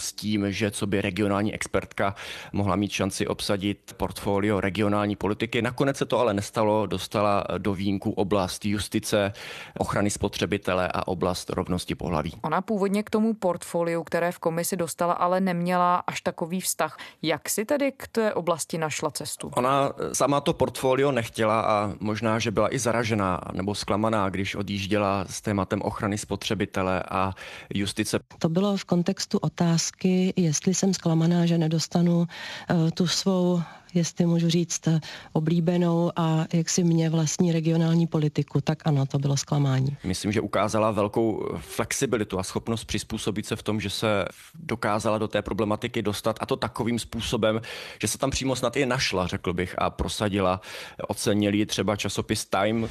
s 0.00 0.12
tím, 0.12 0.52
že 0.52 0.70
co 0.70 0.86
by 0.86 1.00
regionální 1.00 1.54
expertka 1.54 2.14
mohla 2.52 2.76
mít 2.76 2.90
šanci 2.90 3.26
obsadit 3.26 3.78
portfolio 3.96 4.60
regionální 4.60 5.16
politiky. 5.16 5.62
Nakonec 5.62 5.96
se 5.96 6.06
to 6.06 6.18
ale 6.18 6.34
nestalo, 6.34 6.86
dostala 6.86 7.44
do 7.58 7.74
výjimku 8.00 8.10
oblast 8.20 8.64
justice, 8.64 9.32
ochrany 9.78 10.10
spotřebitele 10.10 10.88
a 10.88 11.08
oblast 11.08 11.50
rovnosti 11.50 11.94
pohlaví. 11.94 12.32
Ona 12.42 12.60
původně 12.60 13.02
k 13.02 13.10
tomu 13.10 13.34
portfoliu, 13.34 14.04
které 14.04 14.32
v 14.32 14.38
komisi 14.38 14.76
dostala, 14.76 15.12
ale 15.14 15.40
neměla 15.40 15.96
až 16.06 16.20
takový 16.20 16.60
vztah. 16.60 16.96
Jak 17.22 17.48
si 17.48 17.64
tedy 17.64 17.92
k 17.92 18.08
té 18.08 18.34
oblasti 18.34 18.78
našla 18.78 19.10
cestu? 19.10 19.50
Ona 19.56 19.92
sama 20.12 20.40
to 20.40 20.52
portfolio 20.52 21.12
nechtěla 21.12 21.60
a 21.60 21.92
možná, 22.00 22.38
že 22.38 22.50
byla 22.50 22.74
i 22.74 22.78
zaražená 22.78 23.40
nebo 23.52 23.74
zklamaná, 23.74 24.28
když 24.28 24.54
odjížděla 24.54 25.24
s 25.28 25.40
tématem 25.40 25.82
ochrany 25.82 26.18
spotřebitele 26.18 27.02
a 27.10 27.32
justice. 27.74 28.18
To 28.38 28.48
bylo 28.48 28.76
v 28.76 28.84
kontextu 28.84 29.38
otázky, 29.38 30.32
jestli 30.36 30.74
jsem 30.74 30.94
zklamaná, 30.94 31.46
že 31.46 31.58
nedostanu 31.58 32.18
uh, 32.18 32.90
tu 32.90 33.06
svou 33.06 33.62
jestli 33.94 34.26
můžu 34.26 34.50
říct, 34.50 34.88
oblíbenou 35.32 36.12
a 36.16 36.46
jak 36.52 36.68
si 36.68 36.84
mě 36.84 37.10
vlastní 37.10 37.52
regionální 37.52 38.06
politiku, 38.06 38.60
tak 38.60 38.78
ano, 38.84 39.06
to 39.06 39.18
bylo 39.18 39.36
zklamání. 39.36 39.96
Myslím, 40.04 40.32
že 40.32 40.40
ukázala 40.40 40.90
velkou 40.90 41.56
flexibilitu 41.58 42.38
a 42.38 42.42
schopnost 42.42 42.84
přizpůsobit 42.84 43.46
se 43.46 43.56
v 43.56 43.62
tom, 43.62 43.80
že 43.80 43.90
se 43.90 44.24
dokázala 44.54 45.18
do 45.18 45.28
té 45.28 45.42
problematiky 45.42 46.02
dostat 46.02 46.36
a 46.40 46.46
to 46.46 46.56
takovým 46.56 46.98
způsobem, 46.98 47.60
že 48.00 48.08
se 48.08 48.18
tam 48.18 48.30
přímo 48.30 48.56
snad 48.56 48.76
i 48.76 48.86
našla, 48.86 49.26
řekl 49.26 49.52
bych, 49.52 49.74
a 49.78 49.90
prosadila. 49.90 50.60
Ocenili 51.08 51.66
třeba 51.66 51.96
časopis 51.96 52.44
Time. 52.44 52.88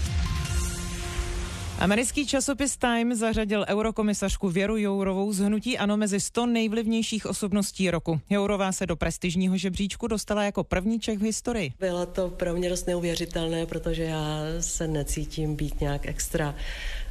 Americký 1.79 2.25
časopis 2.27 2.77
Time 2.77 3.15
zařadil 3.15 3.65
eurokomisařku 3.67 4.49
Věru 4.49 4.77
Jourovou 4.77 5.33
z 5.33 5.39
hnutí 5.39 5.77
ANO 5.77 5.97
mezi 5.97 6.19
100 6.19 6.45
nejvlivnějších 6.45 7.25
osobností 7.25 7.91
roku. 7.91 8.21
Jourová 8.29 8.71
se 8.71 8.85
do 8.85 8.95
prestižního 8.95 9.57
žebříčku 9.57 10.07
dostala 10.07 10.43
jako 10.43 10.63
první 10.63 10.99
Čech 10.99 11.19
v 11.19 11.21
historii. 11.21 11.73
Bylo 11.79 12.05
to 12.05 12.29
pro 12.29 12.53
mě 12.53 12.69
dost 12.69 12.87
neuvěřitelné, 12.87 13.65
protože 13.65 14.03
já 14.03 14.39
se 14.59 14.87
necítím 14.87 15.55
být 15.55 15.81
nějak 15.81 16.05
extra 16.05 16.55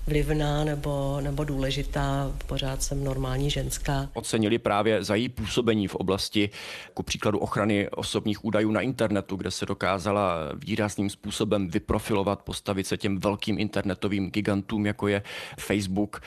vlivná 0.08 0.64
nebo, 0.64 1.20
nebo 1.20 1.44
důležitá, 1.44 2.32
pořád 2.46 2.82
jsem 2.82 3.04
normální 3.04 3.50
ženská. 3.50 4.08
Ocenili 4.14 4.58
právě 4.58 5.04
za 5.04 5.14
její 5.14 5.28
působení 5.28 5.88
v 5.88 5.94
oblasti 5.94 6.50
ku 6.94 7.02
příkladu 7.02 7.38
ochrany 7.38 7.88
osobních 7.90 8.44
údajů 8.44 8.70
na 8.70 8.80
internetu, 8.80 9.36
kde 9.36 9.50
se 9.50 9.66
dokázala 9.66 10.34
výrazným 10.54 11.10
způsobem 11.10 11.68
vyprofilovat, 11.68 12.42
postavit 12.42 12.86
se 12.86 12.96
těm 12.96 13.18
velkým 13.18 13.58
internetovým 13.58 14.30
gigantům, 14.30 14.86
jako 14.86 15.08
je 15.08 15.22
Facebook. 15.58 16.20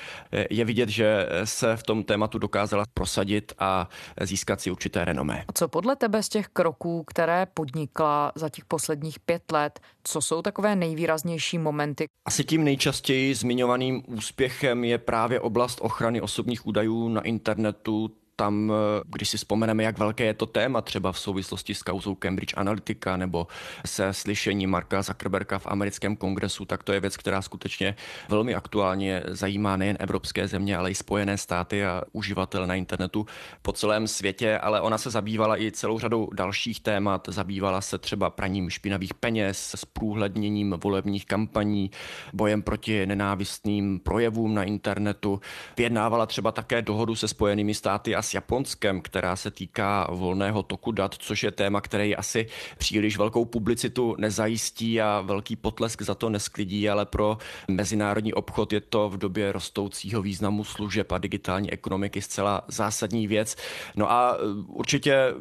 Je 0.50 0.66
vidět, 0.66 0.90
že 0.90 1.28
se 1.44 1.78
v 1.78 1.84
tom 1.84 2.04
tématu 2.04 2.40
dokázala 2.40 2.86
prosadit 2.94 3.54
a 3.60 3.90
získat 4.22 4.62
si 4.62 4.72
určité 4.72 5.06
renomé. 5.06 5.46
A 5.48 5.54
co 5.54 5.68
podle 5.68 5.96
tebe 5.96 6.24
z 6.24 6.30
těch 6.30 6.48
kroků, 6.48 7.04
které 7.04 7.48
podnikla 7.54 8.32
za 8.36 8.50
těch 8.50 8.66
posledních 8.66 9.20
pět 9.20 9.52
let, 9.52 9.80
co 10.04 10.22
jsou 10.22 10.42
takové 10.42 10.76
nejvýraznější 10.76 11.58
momenty? 11.58 12.06
Asi 12.26 12.44
tím 12.44 12.64
nejčastěji 12.64 13.36
zmiňovaným 13.36 13.71
Zmiňovaným 13.72 14.04
úspěchem 14.08 14.84
je 14.84 14.98
právě 14.98 15.40
oblast 15.40 15.80
ochrany 15.82 16.22
osobních 16.22 16.68
údajů 16.68 17.10
na 17.10 17.22
internetu 17.22 18.12
tam, 18.42 18.72
eh, 18.72 19.02
když 19.06 19.30
si 19.30 19.38
vzpomeneme, 19.38 19.84
jak 19.84 19.98
velké 19.98 20.26
je 20.26 20.34
to 20.34 20.46
téma, 20.46 20.82
třeba 20.82 21.12
v 21.12 21.20
souvislosti 21.20 21.76
s 21.76 21.84
kauzou 21.84 22.16
Cambridge 22.16 22.54
Analytica 22.58 23.18
nebo 23.18 23.48
se 23.86 24.14
slyšením 24.14 24.70
Marka 24.70 25.02
Zuckerberga 25.02 25.60
v 25.60 25.68
americkém 25.68 26.16
kongresu, 26.16 26.66
tak 26.66 26.84
to 26.84 26.94
je 26.94 27.00
věc, 27.00 27.18
která 27.18 27.42
skutečně 27.42 27.96
velmi 28.30 28.56
aktuálně 28.56 29.24
zajímá 29.28 29.78
nejen 29.78 29.98
evropské 30.00 30.48
země, 30.48 30.78
ale 30.78 30.92
i 30.92 30.96
Spojené 30.96 31.38
státy 31.38 31.86
a 31.86 32.02
uživatele 32.12 32.68
na 32.68 32.76
internetu 32.76 33.26
po 33.62 33.72
celém 33.72 34.08
světě, 34.08 34.58
ale 34.58 34.82
ona 34.82 34.98
se 34.98 35.10
zabývala 35.10 35.62
i 35.62 35.72
celou 35.72 36.00
řadou 36.00 36.30
dalších 36.34 36.80
témat. 36.80 37.28
Zabývala 37.30 37.82
se 37.82 37.98
třeba 37.98 38.30
praním 38.30 38.70
špinavých 38.70 39.14
peněz, 39.14 39.76
s 39.76 39.86
průhledněním 39.86 40.76
volebních 40.84 41.26
kampaní, 41.26 41.92
bojem 42.34 42.62
proti 42.62 43.06
nenávistným 43.06 44.00
projevům 44.00 44.56
na 44.56 44.64
internetu. 44.64 45.42
Vyjednávala 45.78 46.26
třeba 46.26 46.52
také 46.52 46.82
dohodu 46.82 47.16
se 47.16 47.28
Spojenými 47.28 47.74
státy 47.74 48.16
a 48.16 48.22
Japonskem, 48.34 49.02
která 49.02 49.36
se 49.36 49.52
týká 49.52 50.08
volného 50.12 50.64
toku 50.64 50.92
dat, 50.92 51.16
což 51.16 51.44
je 51.44 51.52
téma, 51.52 51.82
který 51.82 52.16
asi 52.16 52.48
příliš 52.78 53.18
velkou 53.18 53.46
publicitu 53.46 54.16
nezajistí 54.20 55.02
a 55.02 55.22
velký 55.22 55.56
potlesk 55.56 56.02
za 56.02 56.16
to 56.16 56.30
nesklidí, 56.30 56.90
ale 56.90 57.06
pro 57.06 57.38
mezinárodní 57.68 58.34
obchod 58.34 58.74
je 58.74 58.82
to 58.82 59.10
v 59.10 59.18
době 59.18 59.52
rostoucího 59.52 60.22
významu 60.22 60.64
služeb 60.64 61.12
a 61.12 61.18
digitální 61.18 61.72
ekonomiky 61.72 62.22
zcela 62.22 62.62
zásadní 62.68 63.28
věc. 63.28 63.56
No 63.96 64.12
a 64.12 64.38
určitě 64.68 65.34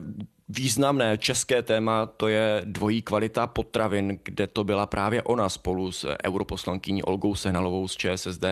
významné 0.51 1.19
české 1.19 1.63
téma, 1.63 2.07
to 2.07 2.29
je 2.29 2.63
dvojí 2.65 3.03
kvalita 3.03 3.47
potravin, 3.47 4.19
kde 4.23 4.47
to 4.47 4.65
byla 4.65 4.87
právě 4.87 5.23
ona 5.23 5.49
spolu 5.49 5.93
s 5.93 6.17
europoslankyní 6.25 7.03
Olgou 7.03 7.35
Sehnalovou 7.35 7.89
z 7.89 7.97
ČSSD, 7.97 8.45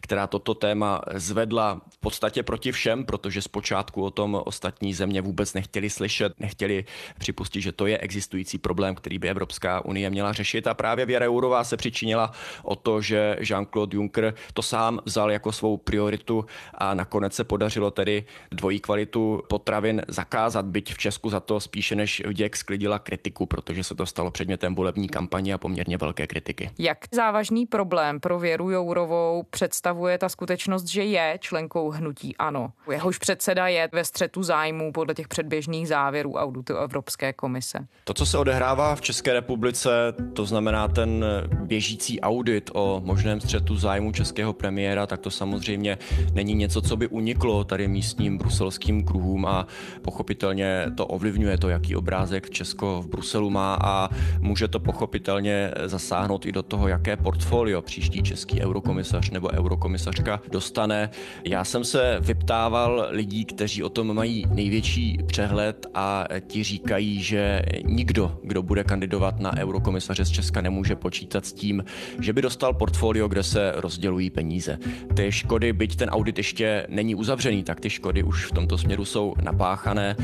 která 0.00 0.26
toto 0.26 0.54
téma 0.54 1.00
zvedla 1.14 1.80
v 1.90 1.98
podstatě 1.98 2.42
proti 2.42 2.72
všem, 2.72 3.04
protože 3.04 3.42
zpočátku 3.42 4.04
o 4.04 4.10
tom 4.10 4.42
ostatní 4.44 4.94
země 4.94 5.20
vůbec 5.20 5.54
nechtěli 5.54 5.90
slyšet, 5.90 6.32
nechtěli 6.40 6.84
připustit, 7.18 7.60
že 7.60 7.72
to 7.72 7.86
je 7.86 7.98
existující 7.98 8.58
problém, 8.58 8.94
který 8.94 9.18
by 9.18 9.30
Evropská 9.30 9.84
unie 9.84 10.10
měla 10.10 10.32
řešit. 10.32 10.66
A 10.66 10.74
právě 10.74 11.06
Věra 11.06 11.24
Jourová 11.24 11.64
se 11.64 11.76
přičinila 11.76 12.32
o 12.62 12.76
to, 12.76 13.00
že 13.00 13.36
Jean-Claude 13.40 13.94
Juncker 13.94 14.34
to 14.54 14.62
sám 14.62 15.00
vzal 15.04 15.30
jako 15.30 15.52
svou 15.52 15.76
prioritu 15.76 16.44
a 16.74 16.94
nakonec 16.94 17.34
se 17.34 17.44
podařilo 17.44 17.90
tedy 17.90 18.24
dvojí 18.52 18.80
kvalitu 18.80 19.42
potravin 19.48 20.02
zakázat, 20.08 20.64
byť 20.64 20.94
v 20.94 20.98
Česku 20.98 21.30
za 21.30 21.43
to 21.44 21.60
spíše 21.60 21.96
než 21.96 22.22
vděk 22.26 22.56
sklidila 22.56 22.98
kritiku, 22.98 23.46
protože 23.46 23.84
se 23.84 23.94
to 23.94 24.06
stalo 24.06 24.30
předmětem 24.30 24.74
volební 24.74 25.08
kampaně 25.08 25.54
a 25.54 25.58
poměrně 25.58 25.98
velké 25.98 26.26
kritiky. 26.26 26.70
Jak 26.78 26.98
závažný 27.12 27.66
problém 27.66 28.20
pro 28.20 28.38
Věru 28.38 28.70
Jourovou 28.70 29.44
představuje 29.50 30.18
ta 30.18 30.28
skutečnost, 30.28 30.86
že 30.86 31.04
je 31.04 31.38
členkou 31.40 31.90
hnutí 31.90 32.36
ANO? 32.36 32.72
Jehož 32.90 33.18
předseda 33.18 33.68
je 33.68 33.88
ve 33.92 34.04
střetu 34.04 34.42
zájmů 34.42 34.92
podle 34.92 35.14
těch 35.14 35.28
předběžných 35.28 35.88
závěrů 35.88 36.34
auditu 36.34 36.76
Evropské 36.76 37.32
komise. 37.32 37.78
To, 38.04 38.14
co 38.14 38.26
se 38.26 38.38
odehrává 38.38 38.94
v 38.94 39.00
České 39.00 39.32
republice, 39.32 39.90
to 40.32 40.46
znamená 40.46 40.88
ten 40.88 41.24
běžící 41.62 42.20
audit 42.20 42.70
o 42.74 43.00
možném 43.04 43.40
střetu 43.40 43.76
zájmu 43.76 44.12
českého 44.12 44.52
premiéra, 44.52 45.06
tak 45.06 45.20
to 45.20 45.30
samozřejmě 45.30 45.98
není 46.32 46.54
něco, 46.54 46.82
co 46.82 46.96
by 46.96 47.08
uniklo 47.08 47.64
tady 47.64 47.88
místním 47.88 48.38
bruselským 48.38 49.04
kruhům 49.04 49.46
a 49.46 49.66
pochopitelně 50.02 50.86
to 50.96 51.06
ovlivňuje 51.06 51.33
ovlivňuje 51.34 51.58
to, 51.58 51.68
jaký 51.68 51.96
obrázek 51.96 52.50
Česko 52.50 53.02
v 53.02 53.08
Bruselu 53.08 53.50
má 53.50 53.78
a 53.82 54.08
může 54.40 54.68
to 54.68 54.80
pochopitelně 54.80 55.70
zasáhnout 55.84 56.46
i 56.46 56.52
do 56.52 56.62
toho, 56.62 56.88
jaké 56.88 57.16
portfolio 57.16 57.82
příští 57.82 58.22
český 58.22 58.60
eurokomisař 58.60 59.30
nebo 59.30 59.50
eurokomisařka 59.50 60.40
dostane. 60.50 61.10
Já 61.44 61.64
jsem 61.64 61.84
se 61.84 62.18
vyptával 62.20 63.06
lidí, 63.10 63.44
kteří 63.44 63.82
o 63.82 63.88
tom 63.88 64.14
mají 64.14 64.46
největší 64.50 65.18
přehled 65.26 65.86
a 65.94 66.24
ti 66.46 66.62
říkají, 66.62 67.22
že 67.22 67.62
nikdo, 67.84 68.38
kdo 68.42 68.62
bude 68.62 68.84
kandidovat 68.84 69.40
na 69.40 69.58
eurokomisaře 69.58 70.24
z 70.24 70.30
Česka, 70.30 70.60
nemůže 70.60 70.96
počítat 70.96 71.46
s 71.46 71.52
tím, 71.52 71.84
že 72.20 72.32
by 72.32 72.42
dostal 72.42 72.74
portfolio, 72.74 73.28
kde 73.28 73.42
se 73.42 73.72
rozdělují 73.76 74.30
peníze. 74.30 74.78
Ty 75.14 75.32
škody, 75.32 75.72
byť 75.72 75.96
ten 75.96 76.08
audit 76.08 76.38
ještě 76.38 76.86
není 76.88 77.14
uzavřený, 77.14 77.62
tak 77.62 77.80
ty 77.80 77.90
škody 77.90 78.22
už 78.22 78.46
v 78.46 78.52
tomto 78.52 78.78
směru 78.78 79.04
jsou 79.04 79.34
napáchané. 79.42 80.16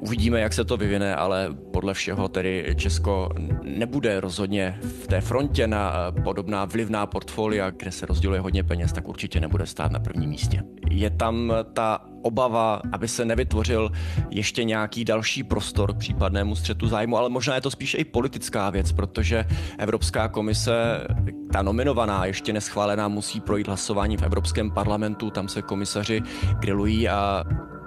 Uvidíme, 0.00 0.40
jak 0.40 0.52
se 0.56 0.64
to 0.64 0.76
vyvine, 0.76 1.14
ale 1.14 1.48
podle 1.72 1.94
všeho 1.94 2.28
tedy 2.28 2.74
Česko 2.76 3.28
nebude 3.62 4.20
rozhodně 4.20 4.78
v 5.02 5.06
té 5.06 5.20
frontě 5.20 5.66
na 5.66 6.12
podobná 6.24 6.64
vlivná 6.64 7.06
portfolia, 7.06 7.70
kde 7.70 7.92
se 7.92 8.06
rozděluje 8.06 8.40
hodně 8.40 8.62
peněz, 8.62 8.92
tak 8.92 9.08
určitě 9.08 9.40
nebude 9.40 9.66
stát 9.66 9.92
na 9.92 9.98
prvním 9.98 10.30
místě. 10.30 10.62
Je 10.90 11.10
tam 11.10 11.52
ta 11.72 12.00
obava, 12.22 12.80
aby 12.92 13.08
se 13.08 13.24
nevytvořil 13.24 13.92
ještě 14.30 14.64
nějaký 14.64 15.04
další 15.04 15.42
prostor 15.42 15.94
k 15.94 15.98
případnému 15.98 16.56
střetu 16.56 16.88
zájmu, 16.88 17.16
ale 17.16 17.28
možná 17.28 17.54
je 17.54 17.60
to 17.60 17.70
spíše 17.70 17.98
i 17.98 18.04
politická 18.04 18.70
věc, 18.70 18.92
protože 18.92 19.44
Evropská 19.78 20.28
komise, 20.28 21.06
ta 21.52 21.62
nominovaná, 21.62 22.24
ještě 22.24 22.52
neschválená, 22.52 23.08
musí 23.08 23.40
projít 23.40 23.66
hlasování 23.66 24.16
v 24.16 24.22
Evropském 24.22 24.70
parlamentu, 24.70 25.30
tam 25.30 25.48
se 25.48 25.62
komisaři 25.62 26.22
grilují 26.60 27.08
a 27.08 27.44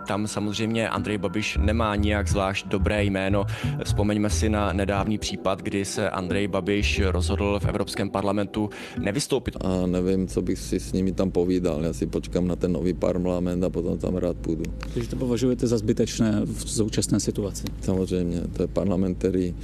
tam 0.10 0.28
samozřejmě 0.28 0.90
Andrej 0.90 1.18
Babiš 1.18 1.58
nemá 1.62 1.96
nijak 1.96 2.28
zvlášť 2.28 2.68
dobré 2.68 3.04
jméno. 3.04 3.46
Vzpomeňme 3.84 4.30
si 4.30 4.50
na 4.50 4.74
nedávný 4.74 5.18
případ, 5.18 5.62
kdy 5.62 5.86
se 5.86 6.10
Andrej 6.10 6.48
Babiš 6.48 7.02
rozhodl 7.14 7.60
v 7.60 7.66
Evropském 7.66 8.10
parlamentu 8.10 8.70
nevystoupit. 9.00 9.58
A 9.62 9.86
nevím, 9.86 10.28
co 10.28 10.42
bych 10.42 10.60
si 10.60 10.80
s 10.80 10.94
nimi 10.94 11.12
tam 11.12 11.32
povídal. 11.32 11.84
Já 11.84 11.94
si 11.94 12.06
počkám 12.06 12.48
na 12.48 12.56
ten 12.56 12.72
nový 12.72 12.94
parlament 12.94 13.64
a 13.64 13.70
potom 13.70 13.98
tam 13.98 14.16
rád 14.16 14.38
půjdu. 14.38 14.64
Takže 14.94 15.10
to 15.10 15.16
považujete 15.16 15.68
za 15.68 15.78
zbytečné 15.78 16.42
v 16.46 16.72
současné 16.72 17.20
situaci? 17.20 17.64
Samozřejmě, 17.82 18.42
to 18.54 18.64
je 18.64 18.68
parlament, 18.68 19.18
který 19.18 19.56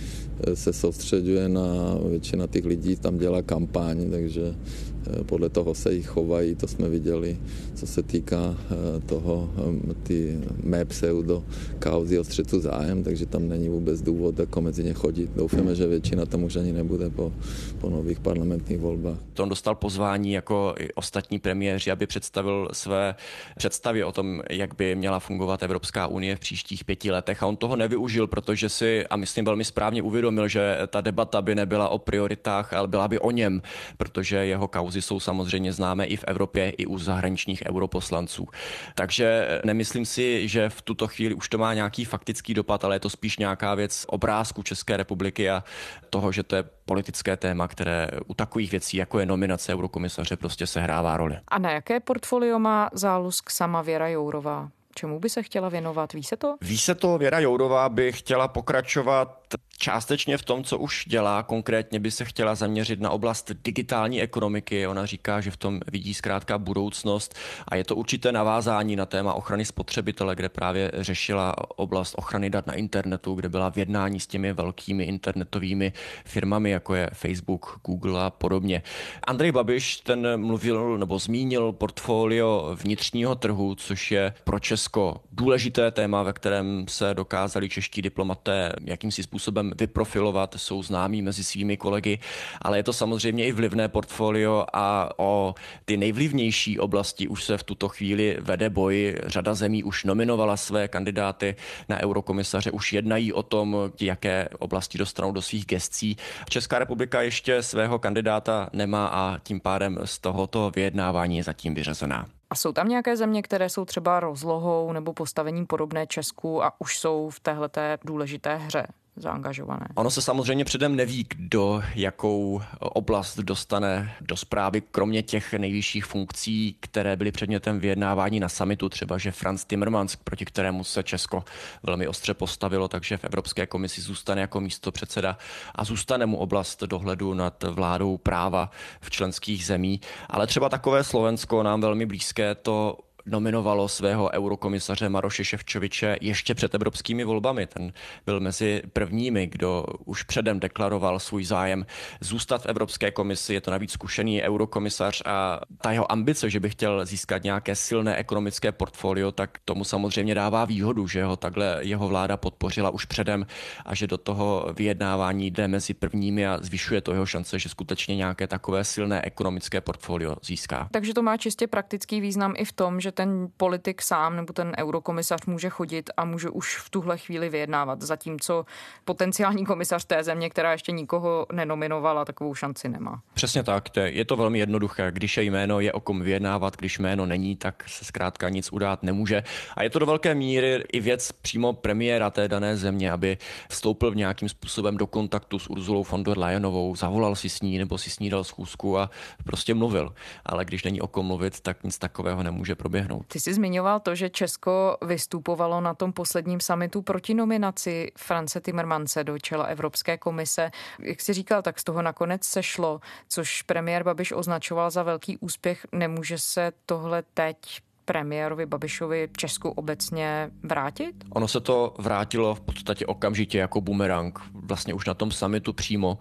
se 0.54 0.74
soustředuje 0.74 1.50
na 1.50 1.98
většina 2.10 2.48
těch 2.48 2.66
lidí, 2.66 2.96
tam 2.96 3.18
dělá 3.18 3.42
kampaň, 3.42 4.12
takže 4.12 4.42
Eh, 4.42 4.95
podle 5.26 5.50
toho 5.50 5.76
se 5.76 5.94
jich 5.94 6.08
chovají, 6.08 6.56
to 6.56 6.68
jsme 6.68 6.90
viděli, 6.90 7.38
co 7.76 7.88
se 7.88 8.04
týká 8.04 8.56
eh, 8.58 9.00
toho, 9.06 9.50
eh, 9.58 9.94
ty 10.04 10.40
mé 10.64 10.86
pseudo 10.86 11.44
kauzy 11.80 12.20
o 12.20 12.24
střetu 12.24 12.60
zájem, 12.60 13.04
takže 13.04 13.26
tam 13.26 13.48
není 13.50 13.70
vůbec 13.70 14.02
důvod 14.02 14.40
jako 14.40 14.62
mezi 14.62 14.84
ně 14.84 14.94
chodit. 14.94 15.30
Doufáme, 15.36 15.76
že 15.76 15.88
většina 15.88 16.26
tam 16.26 16.44
už 16.44 16.56
ani 16.56 16.72
nebude 16.72 17.10
po, 17.10 17.34
po 17.82 17.90
nových 17.90 18.20
parlamentních 18.20 18.80
volbách. 18.80 19.18
On 19.40 19.50
dostal 19.50 19.76
pozvání 19.76 20.32
jako 20.32 20.76
i 20.80 20.94
ostatní 20.94 21.40
premiéři, 21.40 21.92
aby 21.92 22.08
představil 22.08 22.70
své 22.74 23.16
představy 23.58 24.04
o 24.04 24.12
tom, 24.12 24.42
jak 24.50 24.76
by 24.76 24.96
měla 24.96 25.20
fungovat 25.20 25.64
Evropská 25.64 26.08
unie 26.08 26.36
v 26.36 26.40
příštích 26.40 26.86
pěti 26.86 27.12
letech 27.12 27.44
a 27.44 27.48
on 27.48 27.58
toho 27.58 27.76
nevyužil, 27.76 28.28
protože 28.28 28.70
si, 28.70 29.08
a 29.08 29.16
myslím 29.16 29.46
velmi 29.46 29.66
správně 29.66 30.02
uvědomil, 30.02 30.48
že 30.48 30.78
ta 30.88 31.02
debata 31.02 31.42
by 31.42 31.56
nebyla 31.56 31.90
o 31.90 31.98
prioritách, 31.98 32.74
ale 32.74 32.88
byla 32.88 33.08
by 33.08 33.20
o 33.20 33.32
něm, 33.32 33.62
protože 33.98 34.36
jeho 34.36 34.68
kauzy 34.68 34.95
kauzy 34.96 35.02
jsou 35.02 35.20
samozřejmě 35.20 35.74
známé 35.74 36.06
i 36.06 36.18
v 36.18 36.24
Evropě, 36.28 36.70
i 36.70 36.86
u 36.86 36.98
zahraničních 36.98 37.64
europoslanců. 37.66 38.48
Takže 38.96 39.60
nemyslím 39.64 40.06
si, 40.06 40.48
že 40.48 40.70
v 40.70 40.82
tuto 40.82 41.08
chvíli 41.08 41.34
už 41.36 41.50
to 41.50 41.58
má 41.58 41.74
nějaký 41.74 42.06
faktický 42.06 42.54
dopad, 42.54 42.86
ale 42.86 42.96
je 42.96 43.00
to 43.00 43.10
spíš 43.10 43.38
nějaká 43.38 43.76
věc 43.76 44.06
obrázku 44.08 44.64
České 44.64 44.98
republiky 44.98 45.50
a 45.50 45.64
toho, 46.10 46.32
že 46.32 46.44
to 46.44 46.56
je 46.56 46.64
politické 46.86 47.38
téma, 47.38 47.68
které 47.68 48.08
u 48.28 48.34
takových 48.34 48.72
věcí, 48.72 48.98
jako 48.98 49.20
je 49.20 49.26
nominace 49.26 49.74
eurokomisaře, 49.74 50.38
prostě 50.38 50.68
sehrává 50.68 51.18
roli. 51.18 51.38
A 51.48 51.60
na 51.60 51.72
jaké 51.72 52.00
portfolio 52.00 52.60
má 52.60 52.90
zálusk 52.94 53.50
sama 53.50 53.82
Věra 53.82 54.08
Jourová? 54.08 54.70
Čemu 54.98 55.20
by 55.20 55.30
se 55.30 55.44
chtěla 55.44 55.70
věnovat? 55.70 56.14
Ví 56.14 56.24
se 56.24 56.38
to? 56.38 56.56
Ví 56.62 56.78
se 56.78 56.96
to. 56.96 57.18
Věra 57.18 57.40
Jourová 57.40 57.90
by 57.90 58.12
chtěla 58.12 58.48
pokračovat 58.48 59.45
částečně 59.78 60.38
v 60.38 60.44
tom, 60.44 60.64
co 60.64 60.78
už 60.78 61.06
dělá. 61.08 61.44
Konkrétně 61.44 62.00
by 62.00 62.12
se 62.12 62.26
chtěla 62.26 62.56
zaměřit 62.56 63.00
na 63.00 63.10
oblast 63.10 63.52
digitální 63.64 64.22
ekonomiky. 64.22 64.88
Ona 64.88 65.06
říká, 65.06 65.42
že 65.42 65.52
v 65.52 65.58
tom 65.58 65.80
vidí 65.92 66.14
zkrátka 66.14 66.58
budoucnost 66.58 67.36
a 67.68 67.76
je 67.76 67.84
to 67.84 67.96
určité 67.96 68.32
navázání 68.32 68.96
na 68.96 69.06
téma 69.06 69.34
ochrany 69.34 69.66
spotřebitele, 69.66 70.36
kde 70.36 70.50
právě 70.50 70.92
řešila 70.94 71.56
oblast 71.78 72.16
ochrany 72.18 72.50
dat 72.50 72.68
na 72.68 72.74
internetu, 72.74 73.34
kde 73.34 73.50
byla 73.50 73.72
v 73.72 73.78
jednání 73.78 74.20
s 74.20 74.28
těmi 74.28 74.54
velkými 74.54 75.04
internetovými 75.04 75.94
firmami, 76.26 76.70
jako 76.70 76.96
je 76.96 77.10
Facebook, 77.14 77.80
Google 77.86 78.24
a 78.24 78.30
podobně. 78.30 78.84
Andrej 79.28 79.52
Babiš 79.52 79.98
ten 79.98 80.42
mluvil 80.42 80.98
nebo 80.98 81.20
zmínil 81.20 81.72
portfolio 81.72 82.76
vnitřního 82.84 83.36
trhu, 83.36 83.76
což 83.76 84.12
je 84.12 84.34
pro 84.44 84.60
Česko 84.60 85.22
důležité 85.32 85.92
téma, 85.92 86.24
ve 86.24 86.34
kterém 86.34 86.86
se 86.88 87.14
dokázali 87.14 87.70
čeští 87.70 88.02
diplomaté 88.02 88.74
jakýmsi 88.86 89.24
způsobem 89.24 89.35
způsobem 89.36 89.72
vyprofilovat, 89.80 90.56
jsou 90.58 90.84
známí 90.84 91.22
mezi 91.22 91.44
svými 91.44 91.78
kolegy, 91.78 92.20
ale 92.62 92.78
je 92.78 92.84
to 92.84 92.94
samozřejmě 92.94 93.46
i 93.46 93.52
vlivné 93.52 93.88
portfolio 93.88 94.66
a 94.74 95.10
o 95.18 95.56
ty 95.86 95.98
nejvlivnější 95.98 96.80
oblasti 96.80 97.28
už 97.28 97.44
se 97.44 97.58
v 97.58 97.64
tuto 97.64 97.90
chvíli 97.90 98.38
vede 98.42 98.70
boj. 98.70 99.16
Řada 99.26 99.54
zemí 99.54 99.84
už 99.84 100.04
nominovala 100.04 100.58
své 100.58 100.88
kandidáty 100.88 101.56
na 101.90 102.00
eurokomisaře, 102.00 102.72
už 102.72 102.94
jednají 102.94 103.34
o 103.34 103.44
tom, 103.44 103.76
jaké 104.02 104.50
oblasti 104.60 104.98
dostanou 104.98 105.32
do 105.32 105.42
svých 105.42 105.66
gestcí. 105.66 106.18
Česká 106.50 106.80
republika 106.80 107.22
ještě 107.22 107.64
svého 107.64 108.00
kandidáta 108.00 108.70
nemá 108.74 109.08
a 109.08 109.40
tím 109.40 109.60
pádem 109.60 110.00
z 110.06 110.20
tohoto 110.20 110.72
vyjednávání 110.76 111.38
je 111.38 111.44
zatím 111.44 111.76
vyřazená. 111.76 112.26
A 112.50 112.56
jsou 112.56 112.72
tam 112.72 112.88
nějaké 112.88 113.18
země, 113.18 113.42
které 113.42 113.70
jsou 113.70 113.86
třeba 113.86 114.20
rozlohou 114.20 114.94
nebo 114.94 115.14
postavením 115.14 115.68
podobné 115.68 116.08
Česku 116.08 116.64
a 116.64 116.72
už 116.80 117.00
jsou 117.00 117.30
v 117.30 117.40
téhleté 117.40 117.98
důležité 118.06 118.56
hře? 118.56 118.88
Zaangažované. 119.16 119.88
Ono 119.96 120.12
se 120.12 120.22
samozřejmě 120.22 120.66
předem 120.66 120.96
neví, 120.96 121.26
kdo 121.30 121.84
jakou 121.96 122.62
oblast 122.80 123.40
dostane 123.40 124.16
do 124.22 124.38
zprávy, 124.38 124.82
kromě 124.82 125.24
těch 125.24 125.54
nejvyšších 125.54 126.06
funkcí, 126.06 126.78
které 126.80 127.16
byly 127.16 127.32
předmětem 127.32 127.80
vyjednávání 127.80 128.40
na 128.40 128.50
samitu, 128.50 128.90
třeba 128.90 129.18
že 129.18 129.32
Franz 129.32 129.66
Timmermans, 129.66 130.16
proti 130.16 130.46
kterému 130.46 130.84
se 130.84 131.04
Česko 131.04 131.44
velmi 131.84 132.08
ostře 132.08 132.34
postavilo, 132.34 132.88
takže 132.88 133.18
v 133.18 133.24
Evropské 133.24 133.66
komisi 133.66 134.02
zůstane 134.02 134.42
jako 134.42 134.62
místo 134.62 134.92
předseda 134.92 135.38
a 135.76 135.84
zůstane 135.84 136.26
mu 136.26 136.38
oblast 136.38 136.84
dohledu 136.84 137.34
nad 137.34 137.64
vládou 137.64 138.18
práva 138.18 138.72
v 139.02 139.10
členských 139.10 139.66
zemí. 139.66 140.02
Ale 140.30 140.48
třeba 140.48 140.70
takové 140.70 141.04
Slovensko 141.04 141.64
nám 141.64 141.82
velmi 141.82 142.06
blízké 142.06 142.56
to 142.56 142.98
nominovalo 143.26 143.88
svého 143.88 144.32
eurokomisaře 144.32 145.10
Maroše 145.10 145.46
Ševčoviče 145.46 146.18
ještě 146.22 146.56
před 146.56 146.76
evropskými 146.76 147.24
volbami. 147.24 147.68
Ten 147.68 147.94
byl 148.26 148.40
mezi 148.40 148.82
prvními, 148.94 149.48
kdo 149.48 149.86
už 150.06 150.24
předem 150.24 150.60
deklaroval 150.60 151.20
svůj 151.20 151.46
zájem 151.46 151.86
zůstat 152.22 152.62
v 152.62 152.66
Evropské 152.66 153.12
komisi. 153.12 153.54
Je 153.54 153.62
to 153.62 153.72
navíc 153.72 153.92
zkušený 153.92 154.44
eurokomisař 154.44 155.22
a 155.26 155.60
ta 155.82 155.92
jeho 155.92 156.12
ambice, 156.12 156.50
že 156.50 156.60
by 156.60 156.70
chtěl 156.70 157.06
získat 157.06 157.44
nějaké 157.44 157.76
silné 157.76 158.16
ekonomické 158.16 158.72
portfolio, 158.72 159.32
tak 159.32 159.58
tomu 159.66 159.84
samozřejmě 159.84 160.36
dává 160.36 160.66
výhodu, 160.66 161.08
že 161.08 161.24
ho 161.24 161.36
takhle 161.36 161.78
jeho 161.82 162.08
vláda 162.08 162.38
podpořila 162.38 162.90
už 162.90 163.06
předem 163.06 163.46
a 163.86 163.96
že 163.96 164.08
do 164.08 164.18
toho 164.18 164.68
vyjednávání 164.78 165.52
jde 165.52 165.68
mezi 165.68 165.94
prvními 165.94 166.48
a 166.48 166.60
zvyšuje 166.62 167.02
to 167.02 167.12
jeho 167.14 167.26
šance, 167.26 167.60
že 167.60 167.70
skutečně 167.70 168.16
nějaké 168.16 168.48
takové 168.48 168.84
silné 168.84 169.22
ekonomické 169.22 169.82
portfolio 169.82 170.36
získá. 170.44 170.88
Takže 170.92 171.14
to 171.14 171.22
má 171.22 171.38
čistě 171.38 171.68
praktický 171.68 172.22
význam 172.22 172.54
i 172.58 172.66
v 172.66 172.74
tom, 172.74 173.02
že 173.02 173.12
ten 173.16 173.48
politik 173.58 174.02
sám 174.02 174.36
nebo 174.36 174.54
ten 174.54 174.74
eurokomisař 174.78 175.46
může 175.46 175.70
chodit 175.70 176.10
a 176.18 176.26
může 176.26 176.50
už 176.50 176.78
v 176.78 176.90
tuhle 176.90 177.18
chvíli 177.18 177.50
vyjednávat, 177.50 178.02
zatímco 178.02 178.66
potenciální 179.06 179.66
komisař 179.66 180.06
té 180.06 180.24
země, 180.24 180.50
která 180.50 180.72
ještě 180.72 180.92
nikoho 180.92 181.46
nenominovala, 181.52 182.26
takovou 182.26 182.56
šanci 182.56 182.90
nemá. 182.90 183.22
Přesně 183.34 183.64
tak, 183.64 183.90
je 184.04 184.26
to 184.26 184.36
velmi 184.36 184.60
jednoduché. 184.60 185.12
Když 185.12 185.38
je 185.38 185.44
jméno, 185.44 185.80
je 185.80 185.94
o 185.94 186.00
kom 186.00 186.22
vyjednávat, 186.22 186.78
když 186.78 187.00
jméno 187.00 187.26
není, 187.26 187.56
tak 187.56 187.84
se 187.88 188.06
zkrátka 188.06 188.50
nic 188.50 188.72
udát 188.72 189.04
nemůže. 189.04 189.44
A 189.76 189.84
je 189.84 189.90
to 189.90 190.00
do 190.00 190.06
velké 190.06 190.36
míry 190.36 190.84
i 190.94 191.00
věc 191.00 191.32
přímo 191.32 191.74
premiéra 191.74 192.30
té 192.30 192.48
dané 192.48 192.78
země, 192.78 193.12
aby 193.12 193.38
vstoupil 193.70 194.12
v 194.12 194.16
nějakým 194.16 194.50
způsobem 194.50 194.98
do 194.98 195.08
kontaktu 195.08 195.60
s 195.60 195.70
Urzulou 195.70 196.04
von 196.04 196.24
der 196.24 196.38
Leyenovou, 196.38 196.96
zavolal 196.96 197.36
si 197.36 197.50
s 197.50 197.62
ní 197.62 197.78
nebo 197.78 197.98
si 197.98 198.10
s 198.10 198.20
ní 198.20 198.30
dal 198.30 198.44
schůzku 198.44 199.00
a 199.00 199.10
prostě 199.44 199.74
mluvil. 199.74 200.14
Ale 200.46 200.66
když 200.66 200.84
není 200.84 201.02
o 201.02 201.08
kom 201.08 201.26
mluvit, 201.26 201.60
tak 201.60 201.84
nic 201.84 201.98
takového 201.98 202.44
nemůže 202.44 202.76
proběhnout. 202.76 203.05
Ty 203.28 203.40
jsi 203.40 203.54
zmiňoval 203.54 204.00
to, 204.00 204.16
že 204.16 204.30
Česko 204.30 204.98
vystupovalo 205.02 205.82
na 205.82 205.94
tom 205.94 206.14
posledním 206.14 206.60
samitu 206.60 207.02
proti 207.02 207.34
nominaci 207.34 208.12
France 208.18 208.62
Timmermanse 208.62 209.24
do 209.24 209.40
čela 209.40 209.64
Evropské 209.64 210.18
komise. 210.18 210.72
Jak 211.00 211.22
jsi 211.22 211.34
říkal, 211.34 211.62
tak 211.62 211.80
z 211.80 211.84
toho 211.84 212.02
nakonec 212.02 212.44
sešlo, 212.44 213.00
což 213.30 213.62
premiér 213.62 214.04
Babiš 214.04 214.32
označoval 214.32 214.92
za 214.92 215.04
velký 215.04 215.38
úspěch. 215.38 215.88
Nemůže 215.92 216.38
se 216.38 216.72
tohle 216.86 217.24
teď 217.34 217.58
premiérovi 218.06 218.66
Babišovi 218.66 219.30
Česku 219.38 219.70
obecně 219.70 220.52
vrátit? 220.64 221.16
Ono 221.30 221.48
se 221.48 221.62
to 221.62 221.94
vrátilo 221.98 222.56
v 222.56 222.62
podstatě 222.62 223.06
okamžitě 223.06 223.58
jako 223.58 223.82
bumerang. 223.82 224.40
Vlastně 224.54 224.94
už 224.94 225.06
na 225.06 225.14
tom 225.14 225.32
samitu 225.32 225.74
přímo, 225.74 226.18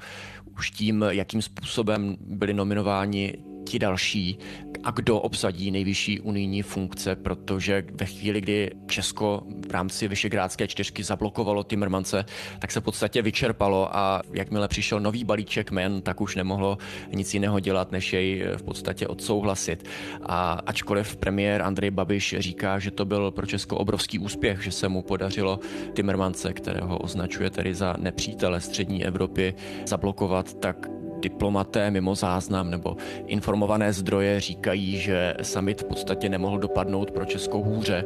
už 0.59 0.71
tím, 0.71 1.05
jakým 1.09 1.43
způsobem 1.43 2.17
byli 2.21 2.55
nominováni 2.55 3.45
ti 3.65 3.79
další 3.79 4.39
a 4.85 4.91
kdo 4.91 5.21
obsadí 5.21 5.71
nejvyšší 5.71 6.21
unijní 6.21 6.63
funkce, 6.63 7.17
protože 7.17 7.85
ve 7.93 8.07
chvíli, 8.07 8.41
kdy 8.41 8.71
Česko 8.87 9.43
v 9.69 9.71
rámci 9.71 10.09
Vyšegrádské 10.09 10.69
čtyřky 10.69 11.03
zablokovalo 11.03 11.63
Timmermance, 11.63 12.25
tak 12.59 12.71
se 12.71 12.81
v 12.81 12.83
podstatě 12.83 13.23
vyčerpalo 13.23 13.97
a 13.97 14.23
jakmile 14.33 14.69
přišel 14.69 15.01
nový 15.01 15.25
balíček 15.25 15.71
men, 15.71 16.03
tak 16.03 16.21
už 16.21 16.37
nemohlo 16.37 16.79
nic 17.13 17.35
jiného 17.35 17.61
dělat, 17.61 17.93
než 17.93 18.13
jej 18.13 18.45
v 18.57 18.63
podstatě 18.63 19.07
odsouhlasit. 19.07 19.89
A 20.23 20.53
ačkoliv 20.67 21.17
premiér 21.17 21.63
Andrej 21.63 21.91
Babiš 21.91 22.35
říká, 22.39 22.79
že 22.79 22.91
to 22.91 23.05
byl 23.05 23.31
pro 23.31 23.47
Česko 23.47 23.77
obrovský 23.77 24.19
úspěch, 24.19 24.63
že 24.63 24.71
se 24.71 24.89
mu 24.89 25.03
podařilo 25.03 25.61
Timmermance, 25.93 26.53
kterého 26.53 26.99
označuje 26.99 27.51
tedy 27.51 27.75
za 27.75 27.95
nepřítele 27.99 28.61
střední 28.61 29.05
Evropy, 29.05 29.55
zablokovat, 29.87 30.55
tak 30.55 30.89
diplomaté 31.25 31.91
mimo 31.91 32.15
záznam 32.15 32.71
nebo 32.71 32.97
informované 33.27 33.93
zdroje 33.93 34.41
říkají, 34.41 34.99
že 34.99 35.35
summit 35.43 35.81
v 35.81 35.85
podstatě 35.85 36.29
nemohl 36.29 36.59
dopadnout 36.59 37.11
pro 37.11 37.25
Českou 37.25 37.63
hůře. 37.63 38.05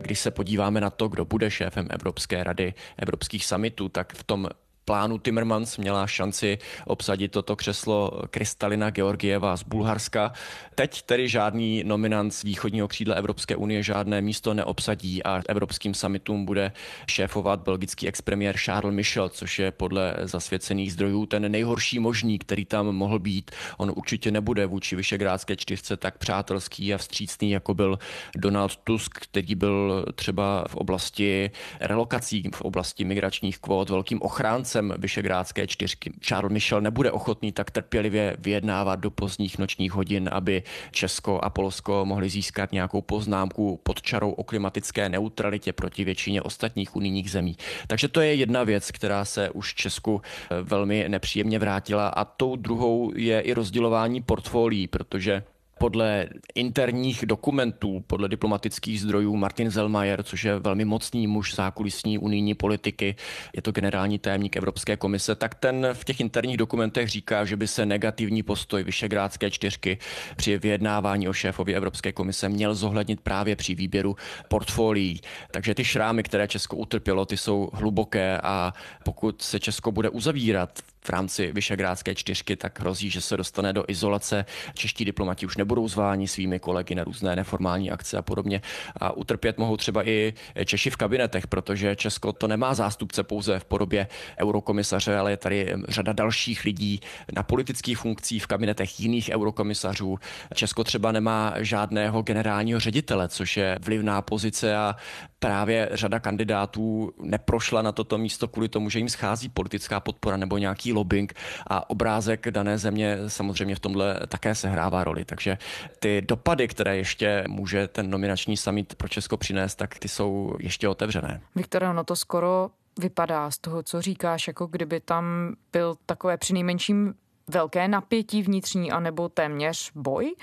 Když 0.00 0.20
se 0.20 0.30
podíváme 0.30 0.80
na 0.80 0.90
to, 0.90 1.08
kdo 1.08 1.24
bude 1.24 1.50
šéfem 1.50 1.88
Evropské 1.90 2.44
rady, 2.44 2.74
evropských 2.96 3.44
summitů, 3.44 3.88
tak 3.88 4.12
v 4.12 4.24
tom 4.24 4.48
plánu 4.86 5.18
Timmermans 5.18 5.76
měla 5.76 6.06
šanci 6.06 6.58
obsadit 6.86 7.32
toto 7.32 7.56
křeslo 7.56 8.10
Kristalina 8.30 8.90
Georgieva 8.90 9.56
z 9.56 9.62
Bulharska. 9.62 10.32
Teď 10.74 11.02
tedy 11.02 11.28
žádný 11.28 11.84
nominant 11.84 12.30
z 12.30 12.42
východního 12.42 12.88
křídla 12.88 13.14
Evropské 13.14 13.56
unie 13.56 13.82
žádné 13.82 14.20
místo 14.20 14.54
neobsadí 14.54 15.22
a 15.22 15.42
evropským 15.48 15.94
summitům 15.94 16.44
bude 16.44 16.72
šéfovat 17.10 17.60
belgický 17.60 18.08
expremiér 18.08 18.56
Charles 18.56 18.94
Michel, 18.94 19.28
což 19.28 19.58
je 19.58 19.70
podle 19.70 20.14
zasvěcených 20.22 20.92
zdrojů 20.92 21.26
ten 21.26 21.52
nejhorší 21.52 21.98
možný, 21.98 22.38
který 22.38 22.64
tam 22.64 22.86
mohl 22.86 23.18
být. 23.18 23.50
On 23.76 23.92
určitě 23.96 24.30
nebude 24.30 24.66
vůči 24.66 24.96
Vyšegrádské 24.96 25.56
čtyřce 25.56 25.96
tak 25.96 26.18
přátelský 26.18 26.94
a 26.94 26.98
vstřícný, 26.98 27.50
jako 27.50 27.74
byl 27.74 27.98
Donald 28.36 28.76
Tusk, 28.76 29.18
který 29.18 29.54
byl 29.54 30.06
třeba 30.14 30.64
v 30.68 30.74
oblasti 30.74 31.50
relokací, 31.80 32.50
v 32.54 32.60
oblasti 32.60 33.04
migračních 33.04 33.58
kvót 33.58 33.90
velkým 33.90 34.22
ochráncem 34.22 34.75
časem 34.76 34.94
Vyšegrádské 34.98 35.66
čtyřky. 35.66 36.12
Charles 36.20 36.52
Michel 36.52 36.80
nebude 36.80 37.10
ochotný 37.10 37.52
tak 37.52 37.70
trpělivě 37.70 38.36
vyjednávat 38.38 39.00
do 39.00 39.10
pozdních 39.10 39.58
nočních 39.58 39.92
hodin, 39.92 40.28
aby 40.32 40.62
Česko 40.90 41.40
a 41.40 41.50
Polsko 41.50 42.04
mohli 42.04 42.28
získat 42.28 42.72
nějakou 42.72 43.02
poznámku 43.02 43.80
pod 43.82 44.02
čarou 44.02 44.30
o 44.30 44.44
klimatické 44.44 45.08
neutralitě 45.08 45.72
proti 45.72 46.04
většině 46.04 46.42
ostatních 46.42 46.96
unijních 46.96 47.30
zemí. 47.30 47.56
Takže 47.86 48.08
to 48.08 48.20
je 48.20 48.34
jedna 48.34 48.64
věc, 48.64 48.90
která 48.90 49.24
se 49.24 49.50
už 49.50 49.74
Česku 49.74 50.20
eh, 50.20 50.62
velmi 50.62 51.08
nepříjemně 51.08 51.58
vrátila 51.58 52.08
a 52.08 52.24
tou 52.24 52.56
druhou 52.56 53.12
je 53.16 53.40
i 53.40 53.52
rozdělování 53.52 54.22
portfolií, 54.22 54.86
protože 54.86 55.42
podle 55.78 56.28
interních 56.54 57.26
dokumentů, 57.26 58.04
podle 58.06 58.28
diplomatických 58.28 59.00
zdrojů 59.00 59.36
Martin 59.36 59.70
Zelmayer, 59.70 60.22
což 60.22 60.44
je 60.44 60.58
velmi 60.58 60.84
mocný 60.84 61.26
muž 61.26 61.54
zákulisní 61.54 62.18
unijní 62.18 62.54
politiky, 62.54 63.16
je 63.56 63.62
to 63.62 63.72
generální 63.72 64.18
tajemník 64.18 64.56
Evropské 64.56 64.96
komise, 64.96 65.34
tak 65.34 65.54
ten 65.54 65.88
v 65.92 66.04
těch 66.04 66.20
interních 66.20 66.56
dokumentech 66.56 67.08
říká, 67.08 67.44
že 67.44 67.56
by 67.56 67.68
se 67.68 67.86
negativní 67.86 68.42
postoj 68.42 68.84
Vyšegrádské 68.84 69.50
čtyřky 69.50 69.98
při 70.36 70.58
vyjednávání 70.58 71.28
o 71.28 71.32
šéfovi 71.32 71.74
Evropské 71.74 72.12
komise 72.12 72.48
měl 72.48 72.74
zohlednit 72.74 73.20
právě 73.20 73.56
při 73.56 73.74
výběru 73.74 74.16
portfolií. 74.48 75.20
Takže 75.50 75.74
ty 75.74 75.84
šrámy, 75.84 76.22
které 76.22 76.48
Česko 76.48 76.76
utrpělo, 76.76 77.26
ty 77.26 77.36
jsou 77.36 77.70
hluboké 77.72 78.40
a 78.42 78.72
pokud 79.04 79.42
se 79.42 79.60
Česko 79.60 79.92
bude 79.92 80.08
uzavírat 80.08 80.82
v 81.06 81.10
rámci 81.10 81.52
Vyšegrádské 81.52 82.14
čtyřky, 82.14 82.56
tak 82.56 82.80
hrozí, 82.80 83.10
že 83.10 83.20
se 83.20 83.36
dostane 83.36 83.72
do 83.72 83.84
izolace. 83.88 84.44
Čeští 84.74 85.04
diplomati 85.04 85.46
už 85.46 85.56
nebudou 85.56 85.88
zváni 85.88 86.28
svými 86.28 86.58
kolegy 86.58 86.94
na 86.94 87.04
různé 87.04 87.36
neformální 87.36 87.90
akce 87.90 88.18
a 88.18 88.22
podobně. 88.22 88.62
A 88.96 89.12
utrpět 89.12 89.58
mohou 89.58 89.76
třeba 89.76 90.08
i 90.08 90.34
Češi 90.64 90.90
v 90.90 90.96
kabinetech, 90.96 91.46
protože 91.46 91.96
Česko 91.96 92.32
to 92.32 92.48
nemá 92.48 92.74
zástupce 92.74 93.22
pouze 93.22 93.58
v 93.58 93.64
podobě 93.64 94.08
eurokomisaře, 94.40 95.16
ale 95.16 95.30
je 95.30 95.36
tady 95.36 95.74
řada 95.88 96.12
dalších 96.12 96.64
lidí 96.64 97.00
na 97.36 97.42
politických 97.42 97.98
funkcích 97.98 98.42
v 98.42 98.46
kabinetech 98.46 99.00
jiných 99.00 99.30
eurokomisařů. 99.32 100.18
Česko 100.54 100.84
třeba 100.84 101.12
nemá 101.12 101.54
žádného 101.56 102.22
generálního 102.22 102.80
ředitele, 102.80 103.28
což 103.28 103.56
je 103.56 103.78
vlivná 103.80 104.22
pozice 104.22 104.76
a 104.76 104.96
právě 105.38 105.88
řada 105.92 106.20
kandidátů 106.20 107.12
neprošla 107.22 107.82
na 107.82 107.92
toto 107.92 108.18
místo 108.18 108.48
kvůli 108.48 108.68
tomu, 108.68 108.90
že 108.90 108.98
jim 108.98 109.08
schází 109.08 109.48
politická 109.48 110.00
podpora 110.00 110.36
nebo 110.36 110.58
nějaký 110.58 110.92
lobbying 110.96 111.32
a 111.66 111.90
obrázek 111.90 112.50
dané 112.50 112.78
země 112.78 113.18
samozřejmě 113.26 113.74
v 113.74 113.80
tomhle 113.80 114.20
také 114.28 114.54
sehrává 114.54 115.04
roli. 115.04 115.24
Takže 115.24 115.58
ty 115.98 116.22
dopady, 116.22 116.68
které 116.68 116.96
ještě 116.96 117.44
může 117.48 117.88
ten 117.88 118.10
nominační 118.10 118.56
summit 118.56 118.94
pro 118.94 119.08
Česko 119.08 119.36
přinést, 119.36 119.74
tak 119.74 119.98
ty 119.98 120.08
jsou 120.08 120.56
ještě 120.60 120.88
otevřené. 120.88 121.40
Viktor, 121.54 121.82
ono 121.82 122.04
to 122.04 122.16
skoro 122.16 122.70
vypadá 122.98 123.50
z 123.50 123.58
toho, 123.58 123.82
co 123.82 124.02
říkáš, 124.02 124.46
jako 124.46 124.66
kdyby 124.66 125.00
tam 125.00 125.54
byl 125.72 125.94
takové 126.06 126.36
přinejmenším 126.36 127.14
velké 127.48 127.88
napětí 127.88 128.42
vnitřní 128.42 128.92
anebo 128.92 129.28
téměř 129.28 129.90
boj 129.94 130.34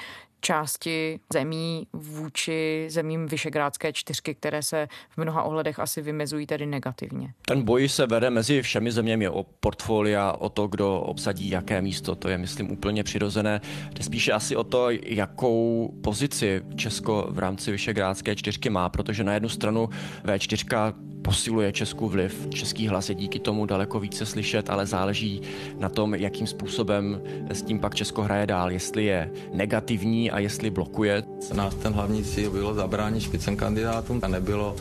části 0.44 1.20
zemí 1.34 1.88
vůči 1.94 2.86
zemím 2.90 3.28
Vyšegrádské 3.28 3.94
čtyřky, 3.94 4.36
které 4.36 4.64
se 4.64 4.88
v 5.10 5.18
mnoha 5.18 5.44
ohledech 5.44 5.80
asi 5.80 6.02
vymezují 6.02 6.48
tedy 6.48 6.66
negativně. 6.66 7.34
Ten 7.46 7.62
boj 7.62 7.90
se 7.90 8.06
vede 8.06 8.30
mezi 8.30 8.62
všemi 8.62 8.92
zeměmi 8.92 9.30
o 9.30 9.46
portfolia, 9.60 10.32
o 10.32 10.50
to, 10.50 10.68
kdo 10.68 11.00
obsadí 11.00 11.50
jaké 11.50 11.82
místo. 11.82 12.16
To 12.16 12.30
je, 12.30 12.38
myslím, 12.38 12.72
úplně 12.72 13.04
přirozené. 13.04 13.62
Jde 13.94 14.04
spíše 14.04 14.32
asi 14.32 14.56
o 14.56 14.64
to, 14.64 14.88
jakou 15.06 15.94
pozici 16.04 16.62
Česko 16.76 17.28
v 17.30 17.40
rámci 17.40 17.72
Vyšegrádské 17.72 18.36
čtyřky 18.36 18.70
má, 18.70 18.90
protože 18.90 19.24
na 19.24 19.34
jednu 19.34 19.50
stranu 19.50 19.90
V4 20.26 20.94
posiluje 21.24 21.72
Česku 21.72 22.10
vliv. 22.10 22.48
Český 22.50 22.88
hlas 22.88 23.10
je 23.10 23.16
díky 23.16 23.40
tomu 23.40 23.66
daleko 23.66 24.00
více 24.00 24.26
slyšet, 24.26 24.70
ale 24.70 24.86
záleží 24.86 25.42
na 25.80 25.90
tom, 25.90 26.16
jakým 26.16 26.48
způsobem 26.48 27.22
s 27.50 27.62
tím 27.62 27.80
pak 27.80 27.96
Česko 27.96 28.22
hraje 28.22 28.48
dál, 28.48 28.72
jestli 28.72 29.06
je 29.06 29.32
negativní 29.54 30.32
a 30.34 30.40
jestli 30.40 30.70
blokuje. 30.70 31.24
Náš 31.54 31.74
ten 31.74 31.94
hlavní 31.94 32.24
cíl 32.24 32.52
bylo 32.52 32.74
zabránit 32.74 33.22
špicem 33.22 33.56
kandidátům 33.56 34.20
a 34.24 34.28
nebylo 34.28 34.76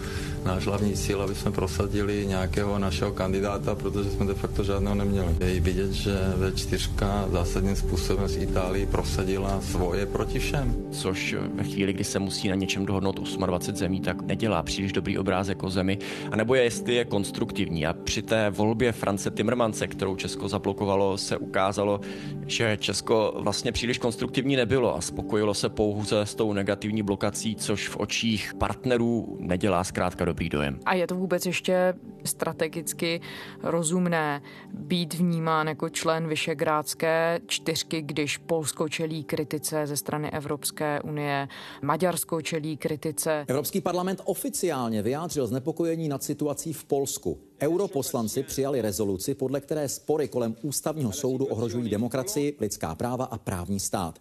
náš 0.45 0.67
hlavní 0.67 0.93
cíl, 0.93 1.23
aby 1.23 1.35
jsme 1.35 1.51
prosadili 1.51 2.27
nějakého 2.27 2.79
našeho 2.79 3.13
kandidáta, 3.13 3.75
protože 3.75 4.11
jsme 4.11 4.27
de 4.27 4.35
facto 4.35 4.65
žádného 4.65 4.95
neměli. 4.95 5.37
Je 5.41 5.61
vidět, 5.61 5.93
že 5.93 6.17
V4 6.39 7.31
zásadním 7.31 7.77
způsobem 7.77 8.29
z 8.29 8.37
Itálii 8.37 8.87
prosadila 8.87 9.61
svoje 9.61 10.07
proti 10.07 10.39
všem. 10.39 10.75
Což 10.91 11.37
ve 11.55 11.65
chvíli, 11.65 11.93
kdy 11.93 12.05
se 12.05 12.19
musí 12.19 12.49
na 12.49 12.55
něčem 12.55 12.87
dohodnout 12.87 13.21
28 13.47 13.77
zemí, 13.77 14.01
tak 14.01 14.23
nedělá 14.23 14.63
příliš 14.63 14.93
dobrý 14.93 15.19
obrázek 15.19 15.63
o 15.63 15.71
zemi. 15.71 15.99
A 16.31 16.37
nebo 16.37 16.55
je, 16.55 16.63
jestli 16.63 16.95
je 16.95 17.05
konstruktivní. 17.05 17.87
A 17.87 17.93
při 17.93 18.23
té 18.23 18.51
volbě 18.51 18.93
France 18.93 19.31
Timmermanse, 19.31 19.87
kterou 19.87 20.17
Česko 20.17 20.49
zablokovalo, 20.49 21.19
se 21.19 21.37
ukázalo, 21.37 22.01
že 22.47 22.77
Česko 22.81 23.35
vlastně 23.37 23.73
příliš 23.73 23.99
konstruktivní 23.99 24.57
nebylo 24.57 24.97
a 24.97 25.01
spokojilo 25.01 25.55
se 25.55 25.69
pouze 25.69 26.21
s 26.21 26.35
tou 26.35 26.53
negativní 26.53 27.03
blokací, 27.03 27.57
což 27.57 27.89
v 27.89 27.97
očích 27.97 28.55
partnerů 28.55 29.37
nedělá 29.41 29.85
zkrátka 29.85 30.25
dobrý 30.33 30.49
dojem. 30.49 30.81
A 30.85 30.95
je 30.95 31.07
to 31.07 31.15
vůbec 31.15 31.47
ještě 31.47 31.95
strategicky 32.25 33.21
rozumné 33.63 34.43
být 34.73 35.15
vnímán 35.15 35.69
jako 35.69 35.89
člen 35.89 36.29
Vyšegrádské 36.29 37.41
čtyřky, 37.47 38.03
když 38.03 38.39
Polsko 38.39 38.89
čelí 38.89 39.25
kritice 39.25 39.87
ze 39.87 39.97
strany 39.97 40.31
Evropské 40.31 41.01
unie, 41.01 41.49
Maďarsko 41.83 42.43
čelí 42.43 42.77
kritice. 42.77 43.45
Evropský 43.49 43.81
parlament 43.81 44.21
oficiálně 44.25 45.03
vyjádřil 45.03 45.47
znepokojení 45.47 46.09
nad 46.09 46.23
situací 46.23 46.73
v 46.73 46.85
Polsku. 46.85 47.39
Europoslanci 47.63 48.43
přijali 48.43 48.81
rezoluci, 48.81 49.35
podle 49.35 49.61
které 49.61 49.89
spory 49.89 50.29
kolem 50.29 50.57
ústavního 50.63 51.13
soudu 51.13 51.45
ohrožují 51.45 51.91
demokracii, 51.91 52.57
lidská 52.61 52.95
práva 52.95 53.25
a 53.25 53.39
právní 53.39 53.81
stát. 53.81 54.19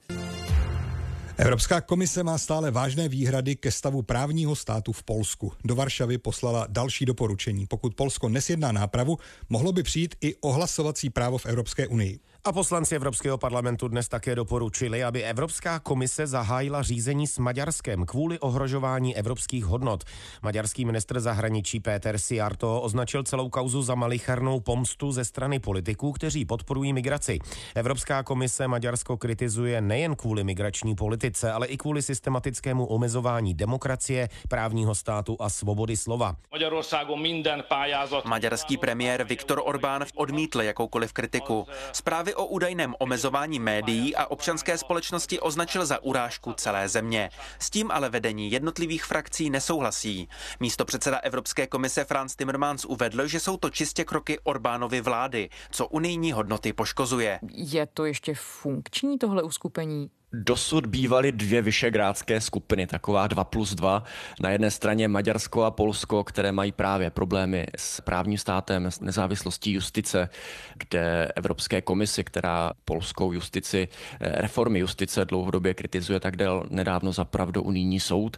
Evropská 1.38 1.82
komise 1.82 2.24
má 2.24 2.38
stále 2.38 2.72
vážné 2.72 3.10
výhrady 3.10 3.56
ke 3.56 3.72
stavu 3.72 4.02
právního 4.02 4.56
státu 4.56 4.92
v 4.92 5.04
Polsku. 5.04 5.54
Do 5.64 5.76
Varšavy 5.76 6.18
poslala 6.18 6.68
další 6.70 7.06
doporučení. 7.06 7.66
Pokud 7.66 7.96
Polsko 7.96 8.30
nesjedná 8.30 8.72
nápravu, 8.72 9.18
mohlo 9.50 9.72
by 9.72 9.84
přijít 9.84 10.16
i 10.22 10.36
ohlasovací 10.36 11.10
právo 11.10 11.38
v 11.38 11.46
Evropské 11.46 11.88
unii. 11.88 12.20
A 12.46 12.52
poslanci 12.52 12.96
Evropského 12.96 13.38
parlamentu 13.38 13.88
dnes 13.88 14.08
také 14.08 14.36
doporučili, 14.36 15.04
aby 15.04 15.24
Evropská 15.24 15.80
komise 15.80 16.28
zahájila 16.28 16.82
řízení 16.82 17.28
s 17.28 17.38
Maďarskem 17.38 18.06
kvůli 18.06 18.40
ohrožování 18.40 19.18
evropských 19.18 19.66
hodnot. 19.66 20.04
Maďarský 20.42 20.86
ministr 20.86 21.20
zahraničí 21.20 21.80
Péter 21.80 22.18
Siarto 22.18 22.82
označil 22.82 23.24
celou 23.24 23.50
kauzu 23.50 23.82
za 23.82 23.96
malicharnou 23.96 24.60
pomstu 24.60 25.12
ze 25.12 25.26
strany 25.26 25.60
politiků, 25.60 26.12
kteří 26.12 26.46
podporují 26.46 26.94
migraci. 26.94 27.40
Evropská 27.76 28.24
komise 28.24 28.68
Maďarsko 28.68 29.18
kritizuje 29.18 29.82
nejen 29.82 30.16
kvůli 30.16 30.44
migrační 30.44 30.96
politice, 30.96 31.52
ale 31.52 31.68
i 31.68 31.78
kvůli 31.78 32.02
systematickému 32.02 32.86
omezování 32.86 33.54
demokracie, 33.54 34.30
právního 34.50 34.96
státu 34.96 35.38
a 35.40 35.50
svobody 35.50 35.98
slova. 35.98 36.36
Maďarský 38.26 38.78
premiér 38.78 39.24
Viktor 39.24 39.62
Orbán 39.66 40.06
odmítl 40.16 40.62
jakoukoliv 40.62 41.14
kritiku. 41.14 41.68
Zprávy 41.92 42.31
zprávy 42.32 42.36
o 42.36 42.46
údajném 42.46 42.96
omezování 43.00 43.60
médií 43.60 44.16
a 44.16 44.26
občanské 44.26 44.78
společnosti 44.78 45.40
označil 45.40 45.86
za 45.86 46.04
urážku 46.04 46.54
celé 46.54 46.90
země. 46.90 47.30
S 47.60 47.70
tím 47.70 47.92
ale 47.92 48.10
vedení 48.10 48.52
jednotlivých 48.52 49.06
frakcí 49.06 49.50
nesouhlasí. 49.50 50.30
Místo 50.60 50.86
předseda 50.86 51.18
Evropské 51.18 51.68
komise 51.68 52.04
Franz 52.04 52.36
Timmermans 52.36 52.86
uvedl, 52.86 53.28
že 53.28 53.40
jsou 53.40 53.58
to 53.58 53.70
čistě 53.70 54.04
kroky 54.04 54.40
Orbánovy 54.44 55.02
vlády, 55.02 55.50
co 55.72 55.88
unijní 55.88 56.32
hodnoty 56.32 56.74
poškozuje. 56.74 57.40
Je 57.54 57.86
to 57.86 58.06
ještě 58.06 58.34
funkční 58.36 59.18
tohle 59.18 59.44
uskupení? 59.44 60.10
Dosud 60.34 60.86
bývaly 60.86 61.32
dvě 61.32 61.62
vyšegrádské 61.62 62.42
skupiny, 62.42 62.88
taková 62.88 63.28
2 63.28 63.44
plus 63.44 63.76
2. 63.76 64.04
Na 64.42 64.50
jedné 64.50 64.72
straně 64.72 65.08
Maďarsko 65.08 65.64
a 65.64 65.72
Polsko, 65.72 66.24
které 66.24 66.52
mají 66.52 66.72
právě 66.72 67.10
problémy 67.10 67.68
s 67.78 68.02
právním 68.02 68.38
státem, 68.38 68.86
s 68.86 69.00
nezávislostí 69.00 69.74
justice, 69.74 70.30
kde 70.78 71.32
Evropské 71.36 71.82
komisi, 71.82 72.24
která 72.24 72.72
polskou 72.86 73.32
justici, 73.32 73.88
eh, 74.20 74.42
reformy 74.42 74.80
justice 74.80 75.26
dlouhodobě 75.26 75.74
kritizuje, 75.74 76.20
tak 76.20 76.36
dal 76.36 76.66
nedávno 76.70 77.12
za 77.12 77.26
pravdu 77.26 77.64
unijní 77.64 78.00
soud. 78.00 78.38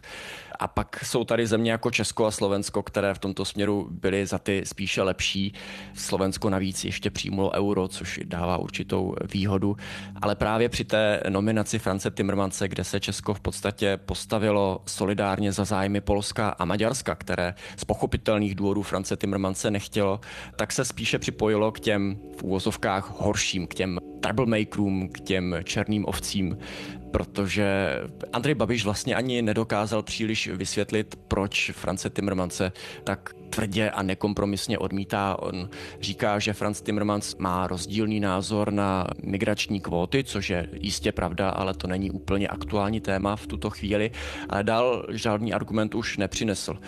A 0.58 0.68
pak 0.68 1.04
jsou 1.04 1.24
tady 1.24 1.46
země 1.46 1.72
jako 1.72 1.90
Česko 1.90 2.26
a 2.26 2.30
Slovensko, 2.30 2.82
které 2.82 3.14
v 3.14 3.18
tomto 3.18 3.44
směru 3.44 3.88
byly 3.90 4.26
za 4.26 4.38
ty 4.38 4.62
spíše 4.66 5.02
lepší. 5.02 5.54
Slovensko 5.94 6.50
navíc 6.50 6.84
ještě 6.84 7.10
přijmulo 7.10 7.50
euro, 7.54 7.88
což 7.88 8.20
dává 8.24 8.56
určitou 8.56 9.14
výhodu. 9.32 9.76
Ale 10.22 10.34
právě 10.34 10.68
při 10.68 10.84
té 10.84 11.20
nominaci 11.28 11.78
France 11.84 12.10
Timmermanse, 12.10 12.68
kde 12.68 12.84
se 12.84 13.00
Česko 13.00 13.34
v 13.34 13.40
podstatě 13.40 13.96
postavilo 13.96 14.82
solidárně 14.86 15.52
za 15.52 15.64
zájmy 15.64 16.00
Polska 16.00 16.48
a 16.48 16.64
Maďarska, 16.64 17.14
které 17.14 17.54
z 17.76 17.84
pochopitelných 17.84 18.54
důvodů 18.54 18.82
France 18.82 19.16
Timmermanse 19.16 19.70
nechtělo, 19.70 20.20
tak 20.56 20.72
se 20.72 20.84
spíše 20.84 21.18
připojilo 21.18 21.72
k 21.72 21.80
těm 21.80 22.18
v 22.38 22.42
úvozovkách 22.42 23.20
horším, 23.20 23.66
k 23.66 23.74
těm 23.74 23.98
troublemakerům, 24.20 25.08
k 25.08 25.20
těm 25.20 25.56
černým 25.64 26.04
ovcím, 26.08 26.58
protože 27.10 27.98
Andrej 28.32 28.54
Babiš 28.54 28.84
vlastně 28.84 29.14
ani 29.14 29.42
nedokázal 29.42 30.02
příliš 30.02 30.48
vysvětlit, 30.48 31.18
proč 31.28 31.70
France 31.74 32.10
Timmermanse 32.10 32.72
tak 33.04 33.30
tvrdě 33.54 33.90
a 33.90 34.02
nekompromisně 34.02 34.78
odmítá. 34.78 35.36
On 35.38 35.68
říká, 36.00 36.38
že 36.38 36.52
Franz 36.52 36.80
Timmermans 36.82 37.36
má 37.36 37.66
rozdílný 37.66 38.20
názor 38.20 38.72
na 38.72 39.06
migrační 39.22 39.80
kvóty, 39.80 40.24
což 40.24 40.50
je 40.50 40.68
jistě 40.72 41.12
pravda, 41.12 41.50
ale 41.50 41.74
to 41.74 41.86
není 41.86 42.10
úplně 42.10 42.48
aktuální 42.48 43.00
téma 43.00 43.36
v 43.36 43.46
tuto 43.46 43.70
chvíli, 43.70 44.10
ale 44.48 44.64
dál 44.64 45.06
žádný 45.10 45.52
argument 45.52 45.94
už 45.94 46.16
nepřinesl 46.16 46.78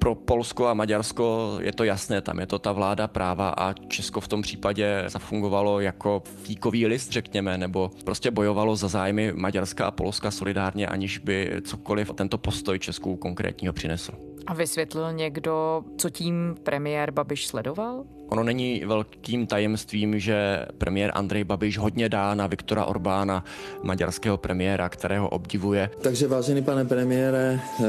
pro 0.00 0.14
Polsko 0.14 0.66
a 0.66 0.74
Maďarsko 0.74 1.58
je 1.60 1.72
to 1.72 1.84
jasné, 1.84 2.20
tam 2.20 2.40
je 2.40 2.46
to 2.46 2.58
ta 2.58 2.72
vláda 2.72 3.08
práva 3.08 3.50
a 3.50 3.72
Česko 3.72 4.20
v 4.20 4.28
tom 4.28 4.42
případě 4.42 5.04
zafungovalo 5.06 5.80
jako 5.80 6.22
fíkový 6.42 6.86
list, 6.86 7.12
řekněme, 7.12 7.58
nebo 7.58 7.90
prostě 8.04 8.30
bojovalo 8.30 8.76
za 8.76 8.88
zájmy 8.88 9.32
Maďarska 9.32 9.86
a 9.86 9.90
Polska 9.90 10.30
solidárně, 10.30 10.86
aniž 10.86 11.18
by 11.18 11.52
cokoliv 11.64 12.12
tento 12.14 12.38
postoj 12.38 12.78
Česku 12.78 13.16
konkrétního 13.16 13.72
přinesl. 13.72 14.29
A 14.46 14.54
vysvětlil 14.54 15.12
někdo, 15.12 15.84
co 15.96 16.10
tím 16.10 16.56
premiér 16.62 17.10
Babiš 17.10 17.46
sledoval? 17.46 18.04
Ono 18.28 18.42
není 18.42 18.82
velkým 18.86 19.46
tajemstvím, 19.46 20.18
že 20.18 20.66
premiér 20.78 21.10
Andrej 21.14 21.44
Babiš 21.44 21.78
hodně 21.78 22.08
dá 22.08 22.34
na 22.34 22.46
Viktora 22.46 22.84
Orbána, 22.84 23.44
maďarského 23.82 24.36
premiéra, 24.36 24.88
kterého 24.88 25.28
obdivuje. 25.28 25.90
Takže 26.00 26.28
vážený 26.28 26.62
pane 26.62 26.84
premiére, 26.84 27.60
eh, 27.60 27.84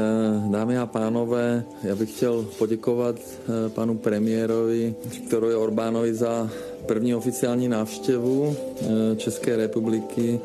dámy 0.50 0.78
a 0.78 0.86
pánové, 0.86 1.64
já 1.82 1.96
bych 1.96 2.10
chtěl 2.10 2.42
poděkovat 2.58 3.16
eh, 3.18 3.68
panu 3.68 3.98
premiérovi 3.98 4.94
Viktorovi 5.04 5.54
Orbánovi 5.54 6.14
za 6.14 6.50
první 6.86 7.14
oficiální 7.14 7.68
návštěvu 7.68 8.56
eh, 8.56 9.16
České 9.16 9.56
republiky 9.56 10.40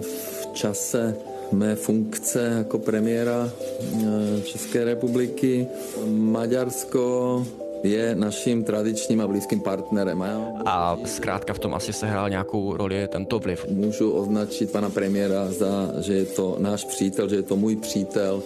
v 0.00 0.46
čase 0.52 1.16
mé 1.52 1.76
funkce 1.76 2.54
jako 2.58 2.78
premiéra 2.78 3.50
České 4.44 4.84
republiky. 4.84 5.66
Maďarsko 6.06 7.46
je 7.82 8.14
naším 8.14 8.64
tradičním 8.64 9.20
a 9.20 9.26
blízkým 9.26 9.60
partnerem. 9.60 10.24
A 10.66 10.98
zkrátka 11.04 11.54
v 11.54 11.58
tom 11.58 11.74
asi 11.74 11.92
sehrál 11.92 12.30
nějakou 12.30 12.76
roli 12.76 13.08
tento 13.08 13.38
vliv. 13.38 13.66
Můžu 13.70 14.10
označit 14.10 14.72
pana 14.72 14.90
premiéra 14.90 15.52
za, 15.52 15.92
že 16.00 16.14
je 16.14 16.24
to 16.24 16.56
náš 16.58 16.84
přítel, 16.84 17.28
že 17.28 17.36
je 17.36 17.42
to 17.42 17.56
můj 17.56 17.76
přítel 17.76 18.42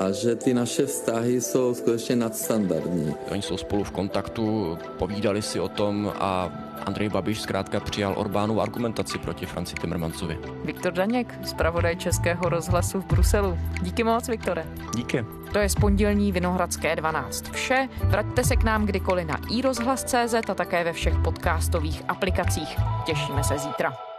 a 0.00 0.10
že 0.10 0.36
ty 0.36 0.54
naše 0.54 0.86
vztahy 0.86 1.40
jsou 1.40 1.74
skutečně 1.74 2.16
nadstandardní. 2.16 3.14
Oni 3.30 3.42
jsou 3.42 3.56
spolu 3.56 3.84
v 3.84 3.90
kontaktu, 3.90 4.78
povídali 4.98 5.42
si 5.42 5.60
o 5.60 5.68
tom 5.68 6.12
a 6.14 6.52
Andrej 6.86 7.08
Babiš 7.08 7.40
zkrátka 7.40 7.80
přijal 7.80 8.14
Orbánu 8.16 8.60
argumentaci 8.60 9.18
proti 9.18 9.46
Franci 9.46 9.74
Timmermansovi. 9.74 10.38
Viktor 10.64 10.92
Daněk, 10.92 11.38
zpravodaj 11.44 11.96
Českého 11.96 12.48
rozhlasu 12.48 13.00
v 13.00 13.06
Bruselu. 13.06 13.58
Díky 13.82 14.04
moc, 14.04 14.28
Viktore. 14.28 14.64
Díky. 14.96 15.24
To 15.52 15.58
je 15.58 15.68
z 15.68 15.74
pondělní 15.74 16.32
Vinohradské 16.32 16.96
12 16.96 17.50
vše. 17.50 17.88
Vraťte 18.04 18.44
se 18.44 18.56
k 18.56 18.64
nám 18.64 18.86
kdykoliv 18.86 19.26
na 19.26 19.38
iRozhlas.cz 19.50 20.34
a 20.48 20.54
také 20.54 20.84
ve 20.84 20.92
všech 20.92 21.14
podcastových 21.24 22.02
aplikacích. 22.08 22.76
Těšíme 23.06 23.44
se 23.44 23.58
zítra. 23.58 24.11